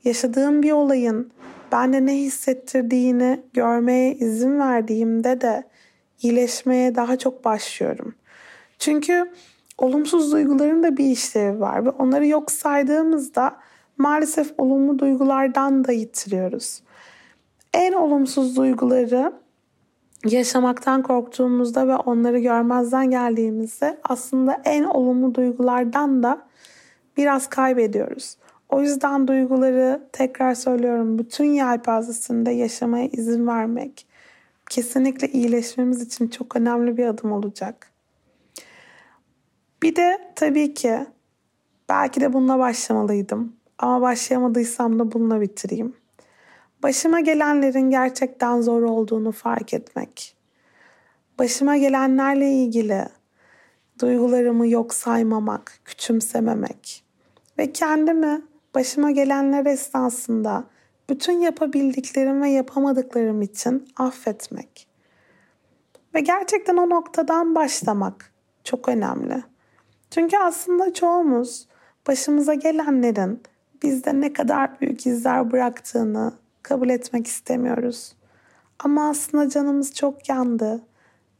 yaşadığım 0.03 0.63
bir 0.63 0.71
olayın 0.71 1.31
bende 1.71 2.05
ne 2.05 2.15
hissettirdiğini 2.15 3.41
görmeye 3.53 4.13
izin 4.13 4.59
verdiğimde 4.59 5.41
de 5.41 5.63
iyileşmeye 6.21 6.95
daha 6.95 7.17
çok 7.17 7.45
başlıyorum. 7.45 8.15
Çünkü 8.79 9.31
olumsuz 9.77 10.31
duyguların 10.31 10.83
da 10.83 10.97
bir 10.97 11.05
işlevi 11.05 11.59
var 11.59 11.85
ve 11.85 11.89
onları 11.89 12.27
yok 12.27 12.51
saydığımızda 12.51 13.55
maalesef 13.97 14.53
olumlu 14.57 14.99
duygulardan 14.99 15.85
da 15.85 15.91
yitiriyoruz. 15.91 16.81
En 17.73 17.93
olumsuz 17.93 18.57
duyguları 18.57 19.33
yaşamaktan 20.25 21.03
korktuğumuzda 21.03 21.87
ve 21.87 21.95
onları 21.95 22.39
görmezden 22.39 23.09
geldiğimizde 23.09 23.97
aslında 24.03 24.61
en 24.65 24.83
olumlu 24.83 25.35
duygulardan 25.35 26.23
da 26.23 26.41
biraz 27.17 27.47
kaybediyoruz. 27.47 28.37
O 28.71 28.81
yüzden 28.81 29.27
duyguları 29.27 30.01
tekrar 30.11 30.53
söylüyorum 30.53 31.19
bütün 31.19 31.45
yelpazesinde 31.45 32.51
yaşamaya 32.51 33.07
izin 33.07 33.47
vermek 33.47 34.07
kesinlikle 34.69 35.27
iyileşmemiz 35.27 36.01
için 36.01 36.27
çok 36.27 36.55
önemli 36.55 36.97
bir 36.97 37.05
adım 37.05 37.31
olacak. 37.31 37.91
Bir 39.83 39.95
de 39.95 40.31
tabii 40.35 40.73
ki 40.73 41.05
belki 41.89 42.21
de 42.21 42.33
bununla 42.33 42.59
başlamalıydım 42.59 43.55
ama 43.77 44.01
başlayamadıysam 44.01 44.99
da 44.99 45.11
bununla 45.11 45.41
bitireyim. 45.41 45.95
Başıma 46.83 47.19
gelenlerin 47.19 47.89
gerçekten 47.89 48.61
zor 48.61 48.81
olduğunu 48.81 49.31
fark 49.31 49.73
etmek. 49.73 50.35
Başıma 51.39 51.77
gelenlerle 51.77 52.51
ilgili 52.51 53.05
duygularımı 53.99 54.67
yok 54.67 54.93
saymamak, 54.93 55.79
küçümsememek 55.85 57.03
ve 57.57 57.71
kendimi 57.73 58.41
başıma 58.75 59.11
gelenler 59.11 59.65
esnasında 59.65 60.63
bütün 61.09 61.39
yapabildiklerim 61.39 62.41
ve 62.41 62.49
yapamadıklarım 62.49 63.41
için 63.41 63.87
affetmek. 63.97 64.87
Ve 66.15 66.19
gerçekten 66.19 66.77
o 66.77 66.89
noktadan 66.89 67.55
başlamak 67.55 68.33
çok 68.63 68.89
önemli. 68.89 69.43
Çünkü 70.11 70.37
aslında 70.37 70.93
çoğumuz 70.93 71.67
başımıza 72.07 72.53
gelenlerin 72.53 73.41
bizde 73.83 74.21
ne 74.21 74.33
kadar 74.33 74.81
büyük 74.81 75.07
izler 75.07 75.51
bıraktığını 75.51 76.33
kabul 76.63 76.89
etmek 76.89 77.27
istemiyoruz. 77.27 78.15
Ama 78.79 79.09
aslında 79.09 79.49
canımız 79.49 79.93
çok 79.93 80.29
yandı. 80.29 80.81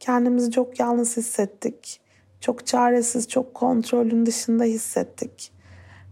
Kendimizi 0.00 0.50
çok 0.50 0.80
yalnız 0.80 1.16
hissettik. 1.16 2.00
Çok 2.40 2.66
çaresiz, 2.66 3.28
çok 3.28 3.54
kontrolün 3.54 4.26
dışında 4.26 4.64
hissettik. 4.64 5.51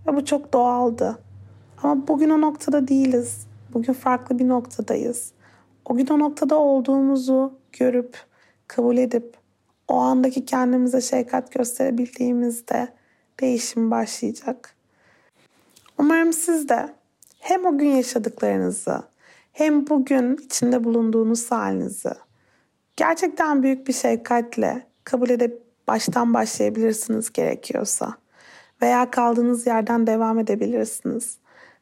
Ve 0.06 0.16
bu 0.16 0.24
çok 0.24 0.52
doğaldı. 0.52 1.18
Ama 1.82 2.08
bugün 2.08 2.30
o 2.30 2.40
noktada 2.40 2.88
değiliz. 2.88 3.46
Bugün 3.72 3.92
farklı 3.92 4.38
bir 4.38 4.48
noktadayız. 4.48 5.32
O 5.84 5.96
gün 5.96 6.06
o 6.06 6.18
noktada 6.18 6.58
olduğumuzu 6.58 7.52
görüp, 7.72 8.16
kabul 8.68 8.96
edip, 8.96 9.36
o 9.88 9.96
andaki 9.96 10.44
kendimize 10.44 11.00
şefkat 11.00 11.52
gösterebildiğimizde 11.52 12.88
değişim 13.40 13.90
başlayacak. 13.90 14.76
Umarım 15.98 16.32
siz 16.32 16.68
de 16.68 16.94
hem 17.40 17.66
o 17.66 17.78
gün 17.78 17.88
yaşadıklarınızı 17.88 19.02
hem 19.52 19.86
bugün 19.86 20.36
içinde 20.36 20.84
bulunduğunuz 20.84 21.50
halinizi 21.50 22.12
gerçekten 22.96 23.62
büyük 23.62 23.88
bir 23.88 23.92
şefkatle 23.92 24.86
kabul 25.04 25.30
edip 25.30 25.62
baştan 25.88 26.34
başlayabilirsiniz 26.34 27.32
gerekiyorsa 27.32 28.14
veya 28.82 29.10
kaldığınız 29.10 29.66
yerden 29.66 30.06
devam 30.06 30.38
edebilirsiniz. 30.38 31.38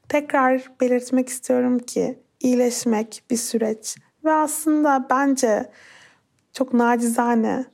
Tekrar 0.09 0.73
belirtmek 0.81 1.29
istiyorum 1.29 1.79
ki 1.79 2.19
iyileşmek 2.41 3.23
bir 3.31 3.37
süreç 3.37 3.97
ve 4.25 4.33
aslında 4.33 5.07
bence 5.11 5.71
çok 6.53 6.75
nacizane 6.75 7.65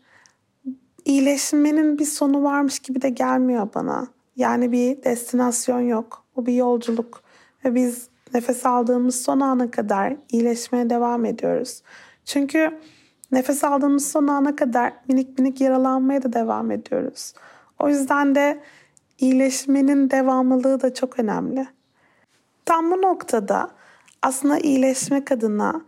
iyileşmenin 1.04 1.98
bir 1.98 2.04
sonu 2.04 2.42
varmış 2.42 2.78
gibi 2.78 3.02
de 3.02 3.08
gelmiyor 3.08 3.68
bana. 3.74 4.06
Yani 4.36 4.72
bir 4.72 5.04
destinasyon 5.04 5.80
yok. 5.80 6.24
Bu 6.36 6.46
bir 6.46 6.54
yolculuk 6.54 7.22
ve 7.64 7.74
biz 7.74 8.08
nefes 8.34 8.66
aldığımız 8.66 9.22
son 9.22 9.40
ana 9.40 9.70
kadar 9.70 10.16
iyileşmeye 10.30 10.90
devam 10.90 11.24
ediyoruz. 11.24 11.82
Çünkü 12.24 12.78
nefes 13.32 13.64
aldığımız 13.64 14.10
son 14.10 14.26
ana 14.26 14.56
kadar 14.56 14.92
minik 15.08 15.38
minik 15.38 15.60
yaralanmaya 15.60 16.22
da 16.22 16.32
devam 16.32 16.70
ediyoruz. 16.70 17.34
O 17.78 17.88
yüzden 17.88 18.34
de 18.34 18.60
iyileşmenin 19.18 20.10
devamlılığı 20.10 20.80
da 20.80 20.94
çok 20.94 21.18
önemli. 21.18 21.66
Tam 22.64 22.90
bu 22.90 23.02
noktada 23.02 23.70
aslında 24.22 24.58
iyileşmek 24.58 25.32
adına 25.32 25.82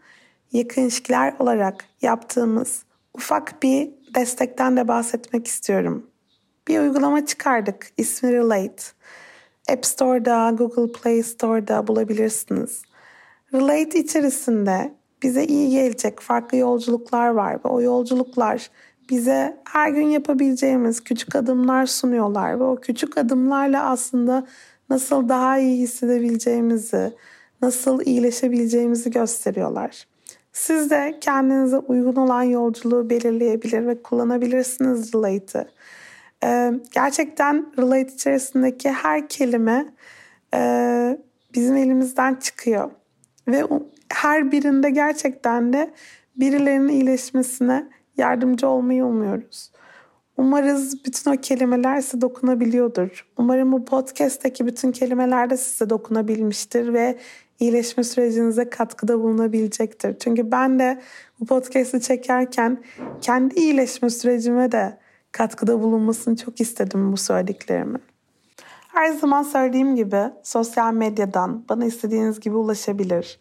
yakın 0.53 0.83
ilişkiler 0.83 1.35
olarak 1.39 1.85
yaptığımız 2.03 2.85
ufak 3.15 3.63
bir 3.63 3.91
destekten 4.15 4.77
de 4.77 4.89
bahsetmek 4.89 5.47
istiyorum. 5.47 6.07
Bir 6.69 6.81
uygulama 6.81 7.27
çıkardık. 7.27 7.91
İsmi 7.97 8.33
Relate. 8.33 8.83
App 9.71 9.87
Store'da, 9.87 10.51
Google 10.51 10.93
Play 10.93 11.23
Store'da 11.23 11.87
bulabilirsiniz. 11.87 12.83
Relate 13.55 13.99
içerisinde 13.99 14.95
bize 15.23 15.45
iyi 15.45 15.71
gelecek 15.71 16.21
farklı 16.21 16.59
yolculuklar 16.59 17.29
var 17.29 17.55
ve 17.55 17.69
o 17.69 17.81
yolculuklar 17.81 18.71
bize 19.11 19.57
her 19.65 19.89
gün 19.89 20.07
yapabileceğimiz 20.07 21.05
küçük 21.05 21.37
adımlar 21.37 21.87
sunuyorlar 21.87 22.61
ve 22.61 22.65
o 22.65 22.77
küçük 22.77 23.19
adımlarla 23.19 23.91
aslında 23.91 24.47
nasıl 24.91 25.29
daha 25.29 25.59
iyi 25.59 25.83
hissedebileceğimizi, 25.83 27.13
nasıl 27.63 28.01
iyileşebileceğimizi 28.05 29.11
gösteriyorlar. 29.11 30.07
Siz 30.53 30.91
de 30.91 31.19
kendinize 31.21 31.79
uygun 31.79 32.17
olan 32.17 32.43
yolculuğu 32.43 33.11
belirleyebilir 33.11 33.87
ve 33.87 34.03
kullanabilirsiniz 34.03 35.15
Relate'ı. 35.15 35.69
Ee, 36.45 36.73
gerçekten 36.95 37.67
Relate 37.79 38.13
içerisindeki 38.15 38.91
her 38.91 39.29
kelime 39.29 39.87
e, 40.55 41.19
bizim 41.55 41.77
elimizden 41.77 42.35
çıkıyor. 42.35 42.91
Ve 43.49 43.65
her 44.09 44.53
birinde 44.53 44.91
gerçekten 44.91 45.73
de 45.73 45.91
birilerinin 46.37 46.89
iyileşmesine 46.89 47.89
yardımcı 48.17 48.69
olmayı 48.69 49.05
umuyoruz. 49.05 49.71
Umarız 50.37 51.05
bütün 51.05 51.31
o 51.31 51.37
kelimeler 51.37 52.01
size 52.01 52.21
dokunabiliyordur. 52.21 53.27
Umarım 53.37 53.73
bu 53.73 53.85
podcast'teki 53.85 54.67
bütün 54.67 54.93
kelimeler 54.93 55.51
de 55.51 55.57
size 55.57 55.91
dokunabilmiştir 55.91 56.93
ve 56.93 57.19
iyileşme 57.61 58.05
sürecinize 58.05 58.71
katkıda 58.71 59.21
bulunabilecektir. 59.21 60.19
Çünkü 60.19 60.53
ben 60.53 60.79
de 60.79 61.01
bu 61.41 61.47
podcast'i 61.47 62.01
çekerken 62.01 62.83
kendi 63.21 63.55
iyileşme 63.55 64.11
sürecime 64.11 64.73
de 64.73 64.99
katkıda 65.33 65.83
bulunmasını 65.83 66.37
çok 66.37 66.61
istedim 66.61 67.13
bu 67.13 67.17
söylediklerimin. 67.17 68.03
Her 68.89 69.09
zaman 69.09 69.43
söylediğim 69.43 69.97
gibi 69.97 70.23
sosyal 70.43 70.93
medyadan 70.93 71.65
bana 71.69 71.85
istediğiniz 71.85 72.41
gibi 72.41 72.57
ulaşabilir. 72.57 73.41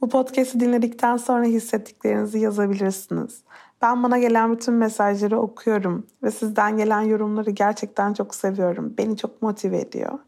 Bu 0.00 0.08
podcast'i 0.08 0.60
dinledikten 0.60 1.16
sonra 1.16 1.44
hissettiklerinizi 1.44 2.38
yazabilirsiniz. 2.38 3.42
Ben 3.82 4.02
bana 4.02 4.18
gelen 4.18 4.52
bütün 4.52 4.74
mesajları 4.74 5.40
okuyorum 5.40 6.06
ve 6.22 6.30
sizden 6.30 6.76
gelen 6.76 7.00
yorumları 7.00 7.50
gerçekten 7.50 8.14
çok 8.14 8.34
seviyorum. 8.34 8.94
Beni 8.98 9.16
çok 9.16 9.42
motive 9.42 9.78
ediyor. 9.78 10.18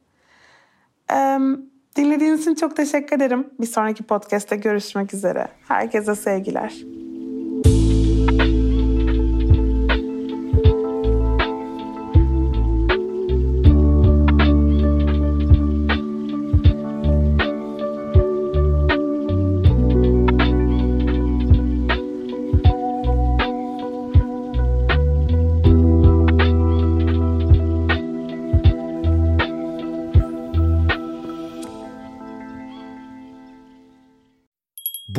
Dinlediğiniz 1.96 2.40
için 2.40 2.54
çok 2.54 2.76
teşekkür 2.76 3.16
ederim. 3.16 3.50
Bir 3.60 3.66
sonraki 3.66 4.02
podcast'te 4.02 4.56
görüşmek 4.56 5.14
üzere. 5.14 5.48
Herkese 5.68 6.14
sevgiler. 6.14 7.01